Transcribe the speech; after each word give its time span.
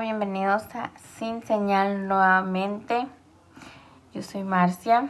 Bienvenidos 0.00 0.62
a 0.74 0.90
Sin 1.16 1.42
Señal 1.42 2.06
nuevamente. 2.06 3.06
Yo 4.12 4.20
soy 4.20 4.42
Marcia 4.42 5.08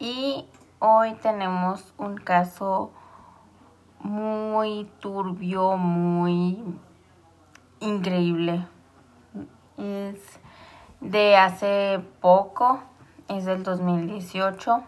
y 0.00 0.46
hoy 0.80 1.14
tenemos 1.22 1.94
un 1.96 2.16
caso 2.16 2.90
muy 4.00 4.90
turbio, 4.98 5.76
muy 5.76 6.58
increíble. 7.78 8.66
Es 9.76 10.40
de 11.00 11.36
hace 11.36 12.00
poco, 12.20 12.80
es 13.28 13.44
del 13.44 13.62
2018 13.62 14.82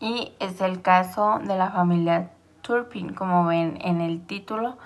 y 0.00 0.32
es 0.40 0.60
el 0.60 0.82
caso 0.82 1.38
de 1.38 1.56
la 1.56 1.70
familia 1.70 2.32
Turpin, 2.62 3.14
como 3.14 3.46
ven 3.46 3.78
en 3.82 4.00
el 4.00 4.26
título. 4.26 4.76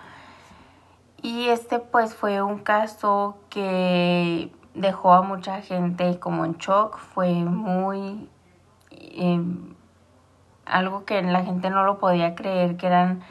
Y 1.22 1.48
este 1.48 1.78
pues 1.78 2.14
fue 2.14 2.40
un 2.42 2.58
caso 2.58 3.36
que 3.50 4.50
dejó 4.74 5.12
a 5.12 5.22
mucha 5.22 5.60
gente 5.60 6.18
como 6.18 6.44
en 6.44 6.54
shock, 6.54 6.98
fue 6.98 7.32
muy... 7.44 8.28
Em, 8.90 9.74
algo 10.64 11.04
que 11.04 11.20
la 11.22 11.42
gente 11.42 11.68
no 11.68 11.84
lo 11.84 11.98
podía 11.98 12.34
creer, 12.34 12.76
que 12.76 12.86
eran 12.86 13.22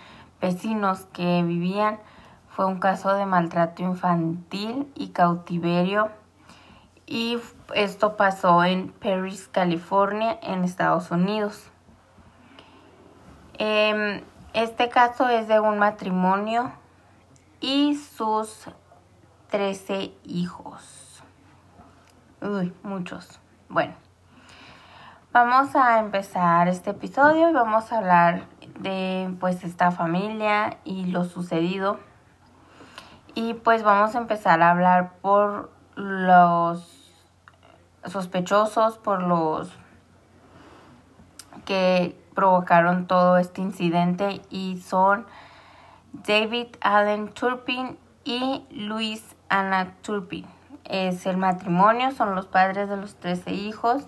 vecinos 0.42 1.08
que 1.14 1.42
vivían. 1.44 2.00
Fue 2.50 2.66
un 2.66 2.80
caso 2.80 3.14
de 3.14 3.26
maltrato 3.26 3.82
infantil 3.82 4.92
y 4.94 5.10
cautiverio. 5.10 6.10
Y 7.08 7.40
esto 7.74 8.18
pasó 8.18 8.64
en 8.64 8.92
Paris, 8.92 9.48
California, 9.52 10.38
en 10.44 10.64
Estados 10.64 11.10
Unidos. 11.12 11.72
Em, 13.58 14.22
este 14.54 14.90
caso 14.90 15.28
es 15.30 15.48
de 15.48 15.60
un 15.60 15.80
matrimonio 15.80 16.72
y 17.60 17.96
sus 17.96 18.66
13 19.50 20.14
hijos. 20.24 21.24
Uy, 22.42 22.74
muchos. 22.84 23.40
Bueno, 23.68 23.94
vamos 25.34 25.76
a 25.76 26.00
empezar 26.00 26.68
este 26.68 26.92
episodio 26.92 27.50
y 27.50 27.54
vamos 27.54 27.92
a 27.92 27.98
hablar 27.98 28.46
de 28.80 29.36
pues 29.40 29.64
esta 29.64 29.92
familia 29.92 30.78
y 30.84 31.08
lo 31.08 31.26
sucedido. 31.26 32.00
Y 33.36 33.54
pues 33.56 33.84
vamos 33.84 34.16
a 34.16 34.20
empezar 34.20 34.62
a 34.62 34.72
hablar 34.72 35.14
por 35.22 35.72
los 35.96 37.12
sospechosos, 38.06 38.98
por 38.98 39.22
los 39.22 39.72
que 41.66 42.20
provocaron 42.34 43.06
todo 43.06 43.38
este 43.38 43.62
incidente 43.62 44.42
y 44.50 44.78
son 44.78 45.26
David 46.14 46.68
Allen 46.82 47.30
Turpin 47.30 47.98
y 48.24 48.66
Luis 48.72 49.36
Anna 49.48 49.96
Turpin. 50.02 50.46
Es 50.86 51.26
el 51.26 51.38
matrimonio, 51.38 52.12
son 52.12 52.36
los 52.36 52.48
padres 52.48 52.90
de 52.90 52.98
los 52.98 53.16
13 53.16 53.54
hijos. 53.54 54.06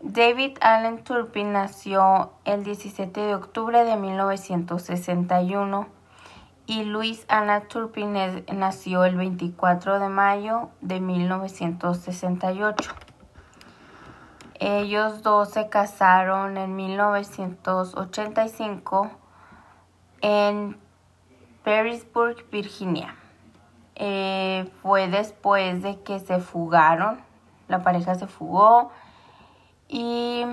David 0.00 0.56
Allen 0.60 1.02
Turpin 1.02 1.52
nació 1.52 2.32
el 2.44 2.64
17 2.64 3.20
de 3.20 3.34
octubre 3.34 3.84
de 3.84 3.96
1961 3.96 5.88
y 6.66 6.84
Luis 6.84 7.24
Anna 7.28 7.62
Turpin 7.62 8.44
nació 8.52 9.04
el 9.04 9.16
24 9.16 9.98
de 9.98 10.08
mayo 10.08 10.68
de 10.80 11.00
1968. 11.00 12.92
Ellos 14.58 15.22
dos 15.22 15.50
se 15.50 15.68
casaron 15.68 16.56
en 16.56 16.74
1985 16.76 19.10
en 20.22 20.78
Perrysburg, 21.66 22.48
Virginia. 22.52 23.16
Eh, 23.96 24.70
fue 24.82 25.08
después 25.08 25.82
de 25.82 26.00
que 26.00 26.20
se 26.20 26.38
fugaron, 26.38 27.18
la 27.66 27.82
pareja 27.82 28.14
se 28.14 28.28
fugó 28.28 28.92
y 29.88 30.44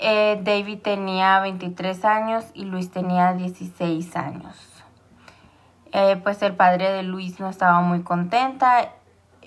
eh, 0.00 0.38
David 0.44 0.80
tenía 0.82 1.40
23 1.40 2.04
años 2.04 2.44
y 2.52 2.66
Luis 2.66 2.90
tenía 2.90 3.32
16 3.32 4.14
años. 4.16 4.84
Eh, 5.92 6.20
pues 6.22 6.42
el 6.42 6.54
padre 6.54 6.90
de 6.90 7.04
Luis 7.04 7.40
no 7.40 7.48
estaba 7.48 7.80
muy 7.80 8.02
contenta, 8.02 8.92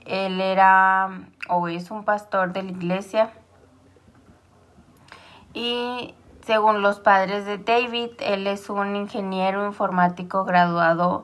él 0.06 0.42
era 0.42 1.28
o 1.48 1.68
es 1.68 1.92
un 1.92 2.06
pastor 2.06 2.54
de 2.54 2.64
la 2.64 2.72
iglesia 2.72 3.32
y 5.54 6.16
según 6.46 6.82
los 6.82 7.00
padres 7.00 7.46
de 7.46 7.58
David, 7.58 8.10
él 8.20 8.48
es 8.48 8.70
un 8.70 8.98
ingeniero 8.98 9.66
informático 9.66 10.44
graduado 10.44 11.24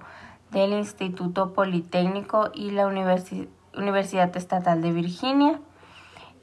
del 0.51 0.71
Instituto 0.71 1.53
Politécnico 1.53 2.51
y 2.53 2.71
la 2.71 2.87
Universidad 2.87 4.37
Estatal 4.37 4.81
de 4.81 4.93
Virginia. 4.93 5.59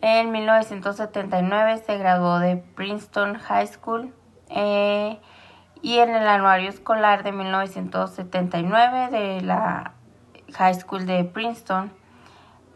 En 0.03 0.31
1979 0.31 1.78
se 1.78 1.97
graduó 1.97 2.38
de 2.38 2.59
Princeton 2.59 3.38
High 3.38 3.66
School 3.66 4.12
eh, 4.50 5.19
y 5.81 5.98
en 5.98 6.10
el 6.10 6.28
anuario 6.28 6.69
escolar 6.69 7.22
de 7.22 7.32
1979 7.32 9.08
de 9.10 9.41
la 9.41 9.94
High 10.53 10.75
School 10.75 11.06
de 11.06 11.25
Princeton 11.25 11.93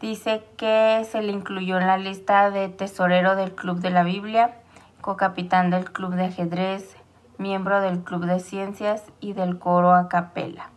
dice 0.01 0.43
que 0.57 1.07
se 1.11 1.21
le 1.21 1.33
incluyó 1.33 1.79
en 1.79 1.87
la 1.87 1.99
lista 1.99 2.51
de 2.51 2.71
tesorero 2.71 3.37
del 3.37 3.55
Club 3.55 3.81
de 3.81 3.91
la 3.91 4.03
Biblia 4.03 4.60
co-capitán 5.01 5.71
del 5.71 5.91
Club 5.91 6.15
de 6.15 6.27
Ajedrez, 6.27 6.97
miembro 7.39 7.81
del 7.81 8.03
Club 8.05 8.27
de 8.27 8.39
Ciencias 8.39 9.05
y 9.21 9.33
del 9.33 9.59
coro 9.59 9.95
a 9.95 10.09
capela. 10.09 10.71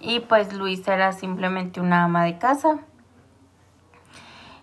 Y 0.00 0.20
pues 0.20 0.52
Luis 0.52 0.86
era 0.88 1.12
simplemente 1.12 1.80
una 1.80 2.04
ama 2.04 2.24
de 2.24 2.38
casa. 2.38 2.78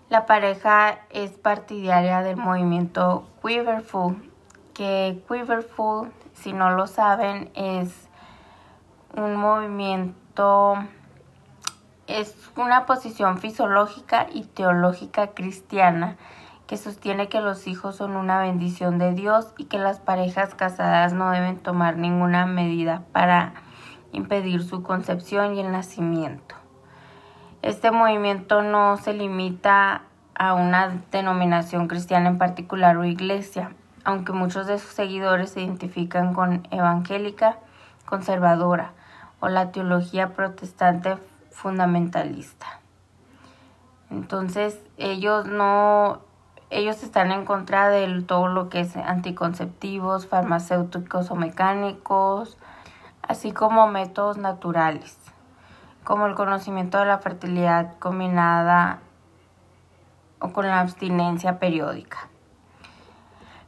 La 0.09 0.25
pareja 0.25 0.99
es 1.09 1.31
partidaria 1.31 2.21
del 2.21 2.37
movimiento 2.37 3.27
Quiverful, 3.41 4.31
que 4.73 5.23
Quiverful, 5.27 6.11
si 6.33 6.53
no 6.53 6.71
lo 6.71 6.87
saben, 6.87 7.51
es 7.55 8.09
un 9.15 9.35
movimiento, 9.35 10.75
es 12.07 12.35
una 12.55 12.85
posición 12.85 13.39
fisiológica 13.39 14.27
y 14.31 14.43
teológica 14.43 15.27
cristiana 15.27 16.17
que 16.67 16.77
sostiene 16.77 17.29
que 17.29 17.41
los 17.41 17.67
hijos 17.67 17.95
son 17.95 18.15
una 18.15 18.39
bendición 18.39 18.97
de 18.97 19.13
Dios 19.13 19.53
y 19.57 19.65
que 19.65 19.77
las 19.77 19.99
parejas 19.99 20.55
casadas 20.55 21.13
no 21.13 21.29
deben 21.31 21.57
tomar 21.57 21.97
ninguna 21.97 22.45
medida 22.45 23.03
para 23.11 23.53
impedir 24.11 24.63
su 24.63 24.81
concepción 24.81 25.55
y 25.55 25.61
el 25.61 25.71
nacimiento. 25.71 26.55
Este 27.61 27.91
movimiento 27.91 28.61
no 28.61 28.97
se 28.97 29.13
limita 29.13 30.03
a 30.35 30.53
una 30.53 31.01
denominación 31.11 31.87
cristiana 31.87 32.29
en 32.29 32.37
particular 32.37 32.97
o 32.97 33.05
iglesia, 33.05 33.71
aunque 34.03 34.33
muchos 34.33 34.67
de 34.67 34.79
sus 34.79 34.91
seguidores 34.91 35.51
se 35.51 35.61
identifican 35.61 36.33
con 36.33 36.67
evangélica, 36.71 37.57
conservadora 38.05 38.93
o 39.39 39.49
la 39.49 39.71
teología 39.71 40.33
protestante 40.33 41.17
fundamentalista. 41.51 42.79
Entonces 44.11 44.79
ellos 44.97 45.47
no 45.47 46.21
ellos 46.75 47.03
están 47.03 47.31
en 47.31 47.45
contra 47.45 47.87
de 47.87 48.21
todo 48.23 48.49
lo 48.49 48.67
que 48.67 48.81
es 48.81 48.97
anticonceptivos, 48.97 50.27
farmacéuticos 50.27 51.31
o 51.31 51.35
mecánicos, 51.35 52.57
así 53.21 53.53
como 53.53 53.87
métodos 53.87 54.37
naturales, 54.37 55.17
como 56.03 56.27
el 56.27 56.35
conocimiento 56.35 56.99
de 56.99 57.05
la 57.05 57.19
fertilidad 57.19 57.97
combinada 57.99 58.99
o 60.39 60.51
con 60.51 60.67
la 60.67 60.81
abstinencia 60.81 61.59
periódica. 61.59 62.27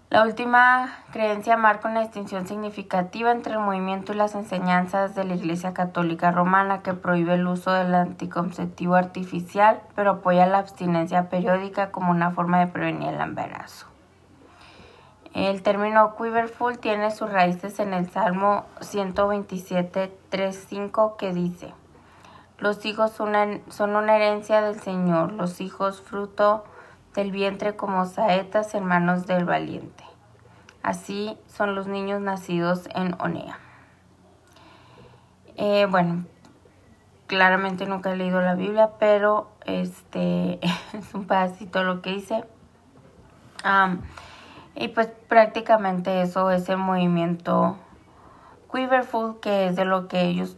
La 0.09 0.24
última 0.24 1.00
creencia 1.12 1.57
marca 1.57 1.89
una 1.89 2.00
distinción 2.00 2.48
significativa 2.48 3.30
entre 3.30 3.51
el 3.51 3.59
movimiento 3.59 4.13
y 4.13 4.15
las 4.15 4.36
enseñanzas 4.36 5.15
de 5.15 5.25
la 5.25 5.36
Iglesia 5.36 5.74
Católica 5.74 6.31
Romana 6.31 6.81
que 6.81 6.94
prohíbe 6.94 7.33
el 7.33 7.45
uso 7.45 7.74
del 7.74 7.94
anticonceptivo 7.94 8.95
artificial, 8.95 9.81
pero 9.95 10.12
apoya 10.12 10.45
la 10.45 10.59
abstinencia 10.59 11.27
periódica 11.27 11.92
como 11.92 12.12
una 12.12 12.31
forma 12.31 12.62
de 12.62 12.68
prevenir 12.68 13.09
el 13.09 13.19
embarazo. 13.19 13.88
El 15.33 15.62
término 15.62 16.15
quiverful 16.15 16.80
tiene 16.80 17.12
sus 17.12 17.30
raíces 17.30 17.77
en 17.81 17.94
el 17.94 18.10
Salmo 18.10 18.63
127.3.5 18.80 21.18
que 21.18 21.33
dice, 21.33 21.74
los 22.60 22.86
hijos 22.86 23.12
son 23.12 23.95
una 23.95 24.15
herencia 24.15 24.62
del 24.62 24.80
Señor, 24.80 25.33
los 25.33 25.60
hijos 25.60 26.01
fruto 26.01 26.63
del 27.18 27.31
vientre 27.31 27.75
como 27.75 28.06
saetas 28.06 28.75
en 28.75 28.86
manos 28.86 29.25
del 29.25 29.44
valiente. 29.44 30.04
Así 30.84 31.36
son 31.48 31.74
los 31.74 31.88
niños 31.88 32.22
nacidos 32.22 32.88
en 32.94 33.16
Onea. 33.19 33.58
Eh, 35.56 35.88
bueno, 35.90 36.25
claramente 37.25 37.88
nunca 37.88 38.12
he 38.12 38.16
leído 38.16 38.40
la 38.40 38.54
Biblia, 38.54 38.92
pero 39.00 39.50
este 39.66 40.60
es 40.94 41.12
un 41.16 41.25
pedacito 41.25 41.81
lo 41.81 42.04
que 42.04 42.12
hice. 42.12 42.44
y 44.75 44.88
pues 44.90 45.08
prácticamente 45.28 46.22
eso 46.22 46.52
es 46.52 46.70
el 46.70 46.78
movimiento 46.78 47.80
Quiverful, 48.72 49.40
que 49.40 49.66
es 49.66 49.75
de 49.75 49.86
lo 49.86 50.08
que 50.08 50.22
ellos 50.22 50.56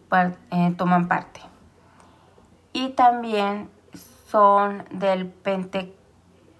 eh, 0.52 0.74
toman 0.78 1.08
parte. 1.08 1.40
y 2.74 2.90
también 2.90 3.70
son 4.28 4.84
del 4.92 5.26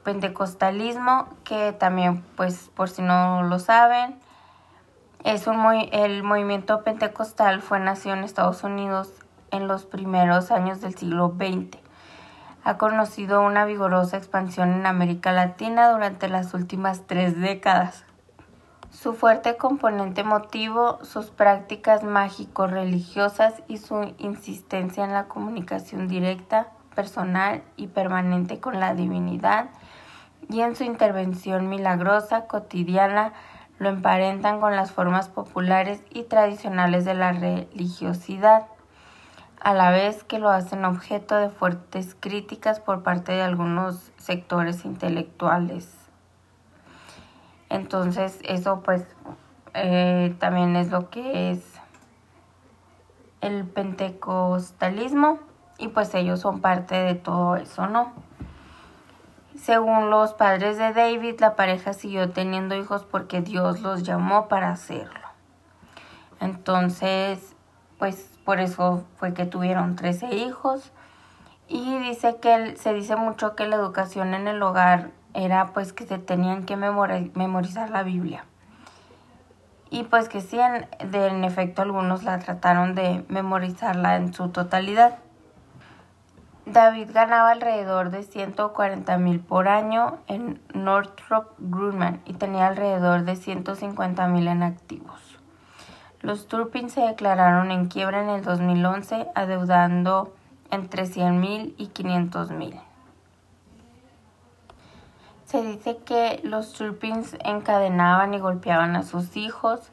pentecostalismo, 0.04 1.28
que 1.44 1.74
también, 1.74 2.24
pues 2.36 2.70
por 2.76 2.90
si 2.90 3.02
no 3.02 3.44
lo 3.44 3.60
saben, 3.60 4.20
es 5.24 5.48
un 5.48 5.58
muy, 5.58 5.90
el 5.92 6.24
movimiento 6.24 6.84
pentecostal 6.84 7.62
fue 7.62 7.80
nacido 7.80 8.16
en 8.16 8.24
Estados 8.24 8.64
Unidos 8.64 9.12
en 9.52 9.68
los 9.68 9.86
primeros 9.86 10.52
años 10.52 10.82
del 10.82 10.96
siglo 10.96 11.36
XX. 11.38 11.78
Ha 12.64 12.78
conocido 12.78 13.42
una 13.42 13.66
vigorosa 13.66 14.18
expansión 14.18 14.72
en 14.74 14.86
América 14.86 15.32
Latina 15.32 15.92
durante 15.92 16.30
las 16.30 16.54
últimas 16.54 17.06
tres 17.08 17.40
décadas. 17.40 18.06
Su 18.92 19.14
fuerte 19.14 19.56
componente 19.56 20.22
emotivo, 20.22 21.00
sus 21.04 21.30
prácticas 21.30 22.04
mágico-religiosas 22.04 23.62
y 23.68 23.78
su 23.78 24.14
insistencia 24.18 25.04
en 25.04 25.14
la 25.14 25.28
comunicación 25.28 26.08
directa, 26.08 26.68
personal 27.00 27.64
y 27.78 27.88
permanente 27.88 28.60
con 28.60 28.82
la 28.82 28.94
divinidad 28.94 29.70
y 30.50 30.60
en 30.60 30.76
su 30.76 30.84
intervención 30.84 31.70
milagrosa 31.70 32.46
cotidiana 32.46 33.32
lo 33.78 33.88
emparentan 33.88 34.60
con 34.60 34.76
las 34.76 34.92
formas 34.92 35.30
populares 35.30 36.04
y 36.10 36.24
tradicionales 36.24 37.06
de 37.06 37.14
la 37.14 37.32
religiosidad, 37.32 38.66
a 39.62 39.74
la 39.74 39.92
vez 39.92 40.26
que 40.26 40.40
lo 40.40 40.50
hacen 40.50 40.84
objeto 40.84 41.38
de 41.38 41.50
fuertes 41.50 42.18
críticas 42.20 42.82
por 42.82 43.02
parte 43.02 43.32
de 43.32 43.44
algunos 43.44 44.12
sectores 44.18 44.84
intelectuales. 44.84 45.96
Entonces 47.70 48.40
eso 48.44 48.82
pues 48.84 49.06
eh, 49.74 50.36
también 50.38 50.76
es 50.76 50.92
lo 50.92 51.10
que 51.10 51.52
es 51.52 51.80
el 53.40 53.64
pentecostalismo 53.64 55.40
y 55.80 55.88
pues 55.88 56.14
ellos 56.14 56.42
son 56.42 56.60
parte 56.60 56.96
de 56.96 57.16
todo 57.16 57.56
eso, 57.56 57.88
¿no? 57.88 58.14
Según 59.56 60.10
los 60.10 60.34
padres 60.34 60.78
de 60.78 60.94
David, 60.94 61.40
la 61.40 61.56
pareja 61.56 61.94
siguió 61.94 62.30
teniendo 62.32 62.76
hijos 62.76 63.04
porque 63.04 63.42
Dios 63.42 63.82
los 63.82 64.04
llamó 64.04 64.48
para 64.48 64.72
hacerlo. 64.72 65.28
Entonces, 66.40 67.56
pues 67.98 68.38
por 68.46 68.60
eso 68.60 69.04
fue 69.18 69.34
que 69.34 69.46
tuvieron 69.46 69.96
13 69.96 70.36
hijos. 70.36 70.92
Y 71.68 72.00
dice 72.00 72.38
que 72.42 72.78
se 72.78 72.94
dice 72.94 73.16
mucho 73.16 73.56
que 73.56 73.68
la 73.68 73.76
educación 73.76 74.34
en 74.34 74.48
el 74.48 74.62
hogar 74.64 75.12
era 75.34 75.68
pues 75.68 75.94
que 75.94 76.06
se 76.06 76.18
tenían 76.18 76.66
que 76.66 76.76
memorizar 76.76 77.90
la 77.90 78.04
Biblia. 78.04 78.46
Y 79.92 80.04
pues 80.04 80.30
que 80.30 80.42
sí, 80.42 80.60
en, 80.60 80.88
en 81.00 81.44
efecto 81.44 81.82
algunos 81.82 82.24
la 82.24 82.40
trataron 82.40 82.96
de 82.96 83.26
memorizarla 83.28 84.16
en 84.16 84.34
su 84.34 84.50
totalidad. 84.50 85.20
David 86.72 87.10
ganaba 87.12 87.50
alrededor 87.50 88.12
de 88.12 88.22
140 88.22 89.18
mil 89.18 89.40
por 89.40 89.68
año 89.68 90.20
en 90.28 90.62
Northrop 90.74 91.54
Grumman 91.58 92.22
y 92.26 92.34
tenía 92.34 92.68
alrededor 92.68 93.24
de 93.24 93.36
150 93.36 94.28
mil 94.28 94.48
en 94.48 94.62
activos. 94.62 95.40
Los 96.22 96.48
Turpin 96.48 96.92
se 96.92 97.02
declararon 97.02 97.72
en 97.72 97.88
quiebra 97.88 98.22
en 98.22 98.30
el 98.30 98.44
2011, 98.44 99.28
adeudando 99.34 100.36
entre 100.70 101.08
100 101.08 101.40
mil 101.40 101.74
y 101.80 101.88
500 101.88 102.52
mil. 102.52 102.80
Se 105.46 105.64
dice 105.64 105.98
que 106.06 106.40
los 106.44 106.74
Turpins 106.74 107.36
encadenaban 107.44 108.36
y 108.36 108.40
golpeaban 108.40 108.96
a 108.96 109.02
sus 109.02 109.36
hijos, 109.38 109.90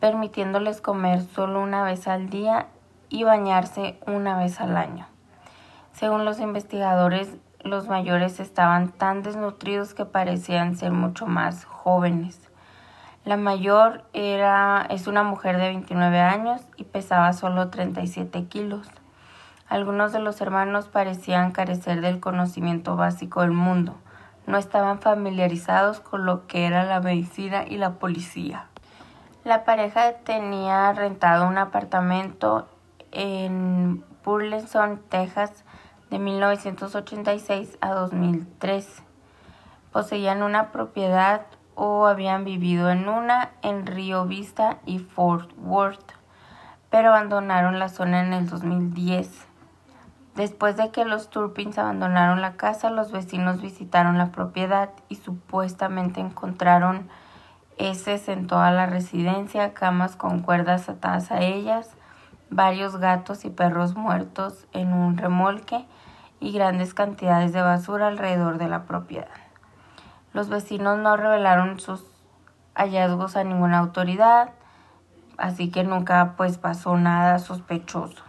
permitiéndoles 0.00 0.82
comer 0.82 1.22
solo 1.22 1.62
una 1.62 1.82
vez 1.82 2.06
al 2.08 2.28
día 2.28 2.66
y 3.08 3.24
bañarse 3.24 3.98
una 4.06 4.36
vez 4.36 4.60
al 4.60 4.76
año. 4.76 5.06
Según 6.00 6.24
los 6.24 6.40
investigadores, 6.40 7.36
los 7.62 7.86
mayores 7.88 8.40
estaban 8.40 8.88
tan 8.88 9.22
desnutridos 9.22 9.92
que 9.92 10.06
parecían 10.06 10.74
ser 10.74 10.92
mucho 10.92 11.26
más 11.26 11.66
jóvenes. 11.66 12.40
La 13.26 13.36
mayor 13.36 14.04
era, 14.14 14.86
es 14.88 15.08
una 15.08 15.24
mujer 15.24 15.58
de 15.58 15.68
29 15.68 16.18
años 16.20 16.62
y 16.78 16.84
pesaba 16.84 17.34
solo 17.34 17.68
37 17.68 18.46
kilos. 18.46 18.88
Algunos 19.68 20.14
de 20.14 20.20
los 20.20 20.40
hermanos 20.40 20.88
parecían 20.88 21.52
carecer 21.52 22.00
del 22.00 22.18
conocimiento 22.18 22.96
básico 22.96 23.42
del 23.42 23.50
mundo. 23.50 23.94
No 24.46 24.56
estaban 24.56 25.00
familiarizados 25.00 26.00
con 26.00 26.24
lo 26.24 26.46
que 26.46 26.64
era 26.64 26.84
la 26.84 27.00
medicina 27.00 27.66
y 27.68 27.76
la 27.76 27.98
policía. 27.98 28.68
La 29.44 29.64
pareja 29.64 30.14
tenía 30.24 30.94
rentado 30.94 31.46
un 31.46 31.58
apartamento 31.58 32.68
en 33.12 34.02
Burleson, 34.24 35.02
Texas, 35.10 35.62
de 36.10 36.18
1986 36.18 37.78
a 37.80 37.90
2003. 37.90 39.02
Poseían 39.92 40.42
una 40.42 40.72
propiedad 40.72 41.46
o 41.74 42.06
habían 42.06 42.44
vivido 42.44 42.90
en 42.90 43.08
una 43.08 43.50
en 43.62 43.86
Río 43.86 44.26
Vista 44.26 44.78
y 44.84 44.98
Fort 44.98 45.50
Worth, 45.56 46.12
pero 46.90 47.10
abandonaron 47.10 47.78
la 47.78 47.88
zona 47.88 48.20
en 48.20 48.32
el 48.32 48.48
2010. 48.48 49.46
Después 50.34 50.76
de 50.76 50.90
que 50.90 51.04
los 51.04 51.30
Turpins 51.30 51.78
abandonaron 51.78 52.40
la 52.40 52.54
casa, 52.54 52.90
los 52.90 53.12
vecinos 53.12 53.62
visitaron 53.62 54.18
la 54.18 54.30
propiedad 54.30 54.90
y 55.08 55.16
supuestamente 55.16 56.20
encontraron 56.20 57.08
heces 57.78 58.28
en 58.28 58.46
toda 58.46 58.70
la 58.70 58.86
residencia, 58.86 59.74
camas 59.74 60.16
con 60.16 60.40
cuerdas 60.40 60.88
atadas 60.88 61.30
a 61.30 61.40
ellas, 61.40 61.96
varios 62.50 62.96
gatos 62.96 63.44
y 63.44 63.50
perros 63.50 63.94
muertos 63.94 64.66
en 64.72 64.92
un 64.92 65.16
remolque 65.16 65.86
y 66.40 66.52
grandes 66.52 66.94
cantidades 66.94 67.52
de 67.52 67.62
basura 67.62 68.08
alrededor 68.08 68.58
de 68.58 68.68
la 68.68 68.84
propiedad. 68.84 69.28
Los 70.32 70.48
vecinos 70.48 70.98
no 70.98 71.16
revelaron 71.16 71.80
sus 71.80 72.04
hallazgos 72.74 73.36
a 73.36 73.44
ninguna 73.44 73.78
autoridad, 73.78 74.50
así 75.38 75.70
que 75.70 75.84
nunca 75.84 76.34
pues 76.36 76.58
pasó 76.58 76.96
nada 76.96 77.38
sospechoso. 77.38 78.22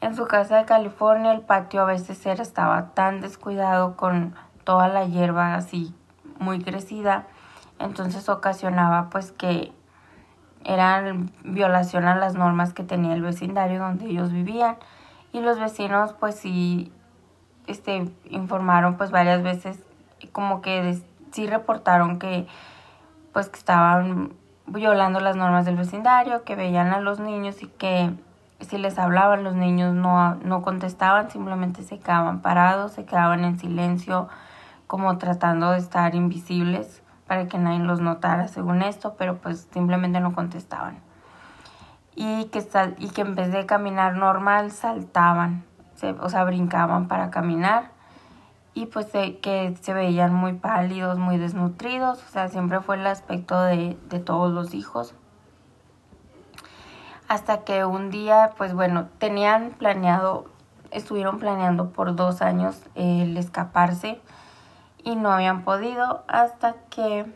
En 0.00 0.14
su 0.14 0.26
casa 0.26 0.58
de 0.58 0.64
California 0.66 1.32
el 1.32 1.40
patio 1.40 1.82
a 1.82 1.86
veces 1.86 2.24
era, 2.26 2.42
estaba 2.42 2.90
tan 2.94 3.20
descuidado 3.20 3.96
con 3.96 4.34
toda 4.64 4.88
la 4.88 5.06
hierba 5.06 5.54
así 5.54 5.94
muy 6.38 6.62
crecida, 6.62 7.26
entonces 7.78 8.28
ocasionaba 8.28 9.08
pues 9.10 9.32
que 9.32 9.72
eran 10.64 11.30
violación 11.44 12.06
a 12.06 12.16
las 12.16 12.34
normas 12.34 12.72
que 12.72 12.82
tenía 12.82 13.14
el 13.14 13.22
vecindario 13.22 13.80
donde 13.80 14.06
ellos 14.06 14.32
vivían. 14.32 14.76
Y 15.32 15.40
los 15.40 15.58
vecinos 15.58 16.14
pues 16.18 16.36
sí 16.36 16.92
este 17.66 18.10
informaron 18.28 18.96
pues 18.96 19.10
varias 19.10 19.42
veces 19.42 19.78
como 20.32 20.60
que 20.60 20.98
sí 21.32 21.46
reportaron 21.46 22.18
que 22.18 22.46
pues 23.32 23.48
que 23.48 23.58
estaban 23.58 24.32
violando 24.66 25.20
las 25.20 25.36
normas 25.36 25.66
del 25.66 25.76
vecindario, 25.76 26.44
que 26.44 26.56
veían 26.56 26.92
a 26.92 27.00
los 27.00 27.20
niños 27.20 27.62
y 27.62 27.66
que 27.66 28.10
si 28.60 28.78
les 28.78 28.98
hablaban 28.98 29.44
los 29.44 29.54
niños 29.54 29.94
no, 29.94 30.36
no 30.36 30.62
contestaban, 30.62 31.30
simplemente 31.30 31.82
se 31.82 31.98
quedaban 31.98 32.40
parados, 32.40 32.92
se 32.92 33.04
quedaban 33.04 33.44
en 33.44 33.58
silencio 33.58 34.28
como 34.86 35.18
tratando 35.18 35.70
de 35.70 35.78
estar 35.78 36.14
invisibles 36.14 37.02
para 37.26 37.46
que 37.46 37.58
nadie 37.58 37.78
los 37.78 38.00
notara 38.00 38.48
según 38.48 38.82
esto, 38.82 39.14
pero 39.16 39.38
pues 39.38 39.68
simplemente 39.72 40.20
no 40.20 40.34
contestaban. 40.34 40.98
Y 42.14 42.46
que, 42.46 42.60
sal, 42.60 42.94
y 42.98 43.08
que 43.08 43.22
en 43.22 43.34
vez 43.34 43.52
de 43.52 43.66
caminar 43.66 44.16
normal 44.16 44.70
saltaban, 44.70 45.64
o 46.20 46.28
sea, 46.28 46.44
brincaban 46.44 47.08
para 47.08 47.30
caminar. 47.30 47.90
Y 48.74 48.86
pues 48.86 49.06
que 49.06 49.76
se 49.80 49.94
veían 49.94 50.34
muy 50.34 50.54
pálidos, 50.54 51.18
muy 51.18 51.38
desnutridos, 51.38 52.22
o 52.24 52.28
sea, 52.28 52.48
siempre 52.48 52.80
fue 52.80 52.96
el 52.96 53.06
aspecto 53.06 53.60
de, 53.62 53.96
de 54.08 54.18
todos 54.18 54.52
los 54.52 54.74
hijos. 54.74 55.14
Hasta 57.28 57.64
que 57.64 57.84
un 57.84 58.10
día, 58.10 58.50
pues 58.58 58.74
bueno, 58.74 59.08
tenían 59.18 59.70
planeado, 59.70 60.46
estuvieron 60.90 61.38
planeando 61.38 61.90
por 61.90 62.14
dos 62.16 62.42
años 62.42 62.82
el 62.94 63.36
escaparse 63.36 64.20
y 65.04 65.16
no 65.16 65.30
habían 65.30 65.62
podido 65.62 66.24
hasta 66.26 66.74
que 66.90 67.26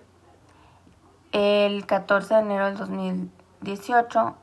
el 1.32 1.86
14 1.86 2.34
de 2.34 2.40
enero 2.40 2.64
del 2.66 2.76
2018 2.78 4.34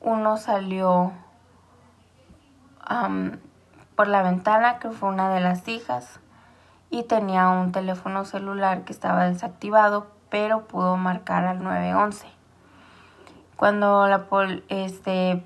uno 0.00 0.36
salió 0.36 1.12
por 3.96 4.08
la 4.08 4.22
ventana, 4.22 4.78
que 4.78 4.90
fue 4.90 5.08
una 5.08 5.28
de 5.28 5.40
las 5.40 5.66
hijas, 5.68 6.20
y 6.88 7.02
tenía 7.02 7.48
un 7.48 7.72
teléfono 7.72 8.24
celular 8.24 8.84
que 8.84 8.92
estaba 8.92 9.24
desactivado, 9.24 10.06
pero 10.30 10.66
pudo 10.66 10.96
marcar 10.96 11.44
al 11.44 11.62
911. 11.62 12.26
Cuando 13.56 14.06
la 14.06 14.26
pol 14.26 14.64
este 14.68 15.44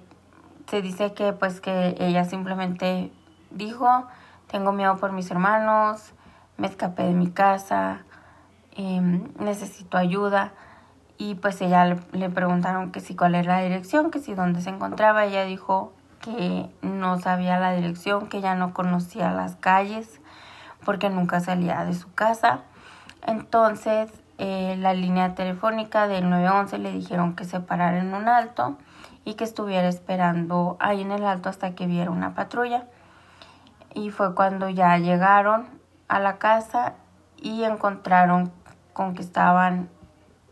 se 0.68 0.82
dice 0.82 1.14
que 1.14 1.32
pues 1.32 1.60
que 1.60 1.96
ella 1.98 2.24
simplemente 2.24 3.10
dijo, 3.50 4.06
tengo 4.48 4.72
miedo 4.72 4.96
por 4.98 5.12
mis 5.12 5.30
hermanos, 5.30 6.12
me 6.56 6.66
escapé 6.66 7.04
de 7.04 7.12
mi 7.12 7.30
casa, 7.30 8.04
em, 8.76 9.28
necesito 9.38 9.96
ayuda 9.96 10.52
y 11.18 11.36
pues 11.36 11.60
ella 11.60 11.84
le, 12.12 12.30
preguntaron 12.30 12.90
que 12.90 13.00
si 13.00 13.14
cuál 13.14 13.34
era 13.34 13.56
la 13.56 13.62
dirección, 13.62 14.10
que 14.10 14.18
si 14.18 14.34
dónde 14.34 14.60
se 14.60 14.70
encontraba. 14.70 15.24
Ella 15.24 15.44
dijo 15.44 15.92
que 16.20 16.68
no 16.82 17.18
sabía 17.20 17.60
la 17.60 17.72
dirección, 17.72 18.28
que 18.28 18.40
ya 18.40 18.54
no 18.54 18.74
conocía 18.74 19.30
las 19.32 19.56
calles 19.56 20.20
porque 20.84 21.10
nunca 21.10 21.40
salía 21.40 21.84
de 21.84 21.94
su 21.94 22.12
casa. 22.12 22.60
Entonces 23.24 24.10
eh, 24.38 24.76
la 24.78 24.94
línea 24.94 25.36
telefónica 25.36 26.08
del 26.08 26.28
911 26.28 26.78
le 26.78 26.90
dijeron 26.90 27.36
que 27.36 27.44
se 27.44 27.60
parara 27.60 27.98
en 27.98 28.14
un 28.14 28.28
alto 28.28 28.76
y 29.24 29.34
que 29.34 29.44
estuviera 29.44 29.88
esperando 29.88 30.76
ahí 30.80 31.02
en 31.02 31.12
el 31.12 31.24
alto 31.24 31.48
hasta 31.48 31.76
que 31.76 31.86
viera 31.86 32.10
una 32.10 32.34
patrulla. 32.34 32.86
Y 33.94 34.10
fue 34.10 34.34
cuando 34.34 34.68
ya 34.68 34.98
llegaron 34.98 35.66
a 36.08 36.18
la 36.18 36.38
casa 36.38 36.94
y 37.36 37.64
encontraron 37.64 38.52
con 38.92 39.14
que 39.14 39.22
estaban 39.22 39.88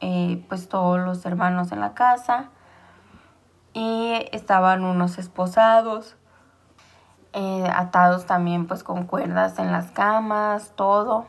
eh, 0.00 0.44
pues 0.48 0.68
todos 0.68 0.98
los 0.98 1.24
hermanos 1.26 1.72
en 1.72 1.80
la 1.80 1.94
casa 1.94 2.48
y 3.72 4.26
estaban 4.32 4.84
unos 4.84 5.18
esposados, 5.18 6.16
eh, 7.32 7.70
atados 7.72 8.26
también 8.26 8.66
pues 8.66 8.82
con 8.82 9.04
cuerdas 9.04 9.58
en 9.58 9.72
las 9.72 9.90
camas, 9.90 10.72
todo. 10.74 11.26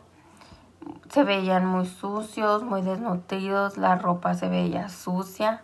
Se 1.09 1.23
veían 1.23 1.65
muy 1.65 1.85
sucios, 1.85 2.63
muy 2.63 2.81
desnutridos, 2.81 3.77
la 3.77 3.95
ropa 3.95 4.33
se 4.33 4.49
veía 4.49 4.89
sucia 4.89 5.61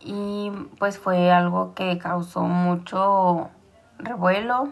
y 0.00 0.52
pues 0.78 0.98
fue 0.98 1.32
algo 1.32 1.74
que 1.74 1.98
causó 1.98 2.42
mucho 2.42 3.48
revuelo. 3.98 4.68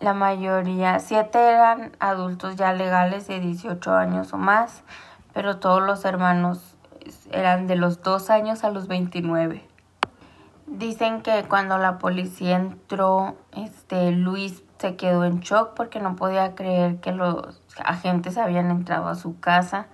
La 0.00 0.14
mayoría, 0.14 1.00
siete 1.00 1.38
eran 1.38 1.90
adultos 1.98 2.54
ya 2.54 2.72
legales 2.72 3.26
de 3.26 3.40
18 3.40 3.94
años 3.94 4.32
o 4.32 4.38
más, 4.38 4.84
pero 5.32 5.58
todos 5.58 5.82
los 5.82 6.04
hermanos 6.04 6.76
eran 7.32 7.66
de 7.66 7.74
los 7.74 8.00
dos 8.02 8.30
años 8.30 8.62
a 8.62 8.70
los 8.70 8.86
29. 8.86 9.66
Dicen 10.68 11.22
que 11.22 11.44
cuando 11.48 11.78
la 11.78 11.98
policía 11.98 12.56
entró, 12.56 13.34
este 13.56 14.12
Luis 14.12 14.62
se 14.78 14.94
quedó 14.94 15.24
en 15.24 15.40
shock 15.40 15.74
porque 15.74 15.98
no 15.98 16.14
podía 16.14 16.54
creer 16.54 17.00
que 17.00 17.10
los 17.10 17.60
agentes 17.84 18.38
habían 18.38 18.70
entrado 18.70 19.08
a 19.08 19.16
su 19.16 19.40
casa 19.40 19.86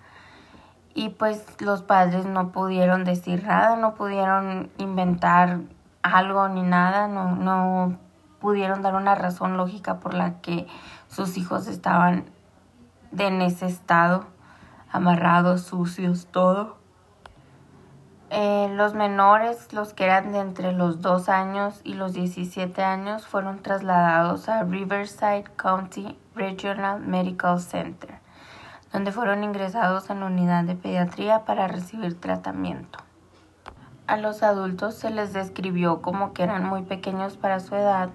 y 0.94 1.08
pues 1.10 1.60
los 1.60 1.80
padres 1.80 2.26
no 2.26 2.52
pudieron 2.52 3.04
decir 3.04 3.44
nada, 3.44 3.76
no 3.76 3.94
pudieron 3.94 4.70
inventar 4.76 5.60
algo 6.02 6.48
ni 6.48 6.62
nada, 6.62 7.08
no, 7.08 7.34
no 7.34 8.03
pudieron 8.44 8.82
dar 8.82 8.94
una 8.94 9.14
razón 9.14 9.56
lógica 9.56 10.00
por 10.00 10.12
la 10.12 10.42
que 10.42 10.66
sus 11.08 11.38
hijos 11.38 11.66
estaban 11.66 12.26
en 13.16 13.40
ese 13.40 13.64
estado, 13.64 14.26
amarrados, 14.92 15.62
sucios, 15.62 16.26
todo. 16.30 16.76
Eh, 18.28 18.68
los 18.74 18.92
menores, 18.92 19.72
los 19.72 19.94
que 19.94 20.04
eran 20.04 20.32
de 20.32 20.40
entre 20.40 20.72
los 20.72 21.00
2 21.00 21.30
años 21.30 21.80
y 21.84 21.94
los 21.94 22.12
17 22.12 22.84
años, 22.84 23.26
fueron 23.26 23.62
trasladados 23.62 24.50
a 24.50 24.62
Riverside 24.62 25.44
County 25.56 26.18
Regional 26.34 27.00
Medical 27.00 27.58
Center, 27.60 28.18
donde 28.92 29.10
fueron 29.10 29.42
ingresados 29.42 30.10
en 30.10 30.20
la 30.20 30.26
unidad 30.26 30.64
de 30.64 30.74
pediatría 30.74 31.46
para 31.46 31.66
recibir 31.66 32.20
tratamiento. 32.20 32.98
A 34.06 34.18
los 34.18 34.42
adultos 34.42 34.96
se 34.96 35.08
les 35.08 35.32
describió 35.32 36.02
como 36.02 36.34
que 36.34 36.42
eran 36.42 36.68
muy 36.68 36.82
pequeños 36.82 37.38
para 37.38 37.58
su 37.58 37.74
edad 37.74 38.10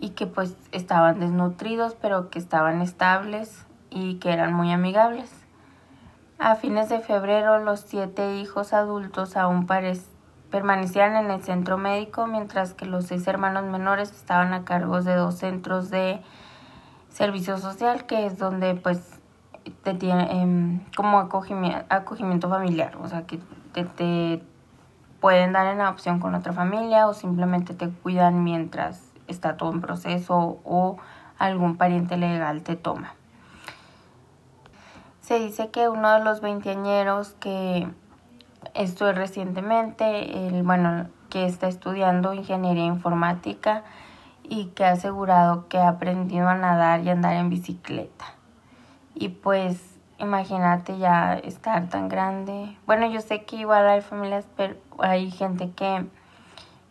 y 0.00 0.10
que 0.10 0.26
pues 0.26 0.56
estaban 0.72 1.20
desnutridos 1.20 1.94
pero 2.00 2.30
que 2.30 2.38
estaban 2.38 2.82
estables 2.82 3.66
y 3.90 4.16
que 4.16 4.32
eran 4.32 4.52
muy 4.52 4.72
amigables. 4.72 5.30
A 6.38 6.54
fines 6.54 6.90
de 6.90 7.00
febrero, 7.00 7.58
los 7.60 7.80
siete 7.80 8.36
hijos 8.36 8.74
adultos 8.74 9.36
aún 9.38 9.66
permanecían 10.50 11.16
en 11.16 11.30
el 11.30 11.42
centro 11.42 11.78
médico, 11.78 12.26
mientras 12.26 12.74
que 12.74 12.84
los 12.84 13.06
seis 13.06 13.26
hermanos 13.26 13.64
menores 13.64 14.10
estaban 14.10 14.52
a 14.52 14.64
cargo 14.64 15.00
de 15.00 15.14
dos 15.14 15.36
centros 15.36 15.88
de 15.88 16.20
servicio 17.08 17.56
social, 17.56 18.04
que 18.04 18.26
es 18.26 18.36
donde 18.36 18.74
pues 18.74 19.18
te 19.82 19.94
tiene 19.94 20.42
em, 20.42 20.80
como 20.94 21.18
acogimiento, 21.18 21.86
acogimiento 21.88 22.50
familiar, 22.50 22.96
o 23.02 23.08
sea 23.08 23.26
que 23.26 23.40
te, 23.72 23.84
te 23.84 24.42
pueden 25.20 25.54
dar 25.54 25.66
en 25.68 25.80
adopción 25.80 26.20
con 26.20 26.34
otra 26.34 26.52
familia 26.52 27.08
o 27.08 27.14
simplemente 27.14 27.72
te 27.72 27.88
cuidan 27.88 28.44
mientras 28.44 29.02
está 29.28 29.56
todo 29.56 29.72
en 29.72 29.80
proceso 29.80 30.60
o 30.64 30.98
algún 31.38 31.76
pariente 31.76 32.16
legal 32.16 32.62
te 32.62 32.76
toma. 32.76 33.14
Se 35.20 35.38
dice 35.38 35.70
que 35.70 35.88
uno 35.88 36.12
de 36.12 36.24
los 36.24 36.40
veinteañeros 36.40 37.34
que 37.40 37.88
estuve 38.74 39.12
recientemente, 39.12 40.46
el, 40.46 40.62
bueno, 40.62 41.08
que 41.30 41.46
está 41.46 41.66
estudiando 41.66 42.32
ingeniería 42.32 42.84
informática 42.84 43.82
y 44.44 44.66
que 44.66 44.84
ha 44.84 44.92
asegurado 44.92 45.66
que 45.68 45.78
ha 45.78 45.88
aprendido 45.88 46.48
a 46.48 46.54
nadar 46.54 47.00
y 47.00 47.10
andar 47.10 47.34
en 47.34 47.50
bicicleta. 47.50 48.24
Y 49.14 49.30
pues 49.30 49.98
imagínate 50.18 50.98
ya 50.98 51.34
estar 51.34 51.88
tan 51.88 52.08
grande. 52.08 52.76
Bueno, 52.86 53.06
yo 53.06 53.20
sé 53.20 53.44
que 53.44 53.56
igual 53.56 53.88
hay 53.88 54.02
familias, 54.02 54.46
pero 54.56 54.76
hay 54.98 55.30
gente 55.30 55.70
que, 55.72 56.06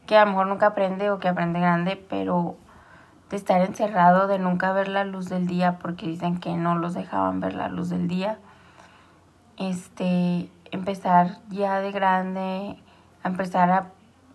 que 0.06 0.18
a 0.18 0.26
lo 0.26 0.32
mejor 0.32 0.48
nunca 0.48 0.68
aprende 0.68 1.10
o 1.12 1.20
que 1.20 1.28
aprende 1.28 1.60
grande, 1.60 1.96
pero 1.96 2.58
de 3.30 3.38
estar 3.38 3.62
encerrado, 3.62 4.28
de 4.28 4.40
nunca 4.40 4.72
ver 4.72 4.88
la 4.88 5.04
luz 5.04 5.30
del 5.30 5.48
día, 5.48 5.80
porque 5.80 6.08
dicen 6.08 6.40
que 6.40 6.56
no 6.56 6.76
los 6.76 6.94
dejaban 6.94 7.40
ver 7.40 7.54
la 7.54 7.70
luz 7.70 7.90
del 7.90 8.08
día. 8.08 8.38
Este, 9.58 10.50
empezar 10.72 11.40
ya 11.50 11.80
de 11.80 11.92
grande, 11.92 12.78
a 13.24 13.28
empezar 13.28 13.72
a 13.72 13.88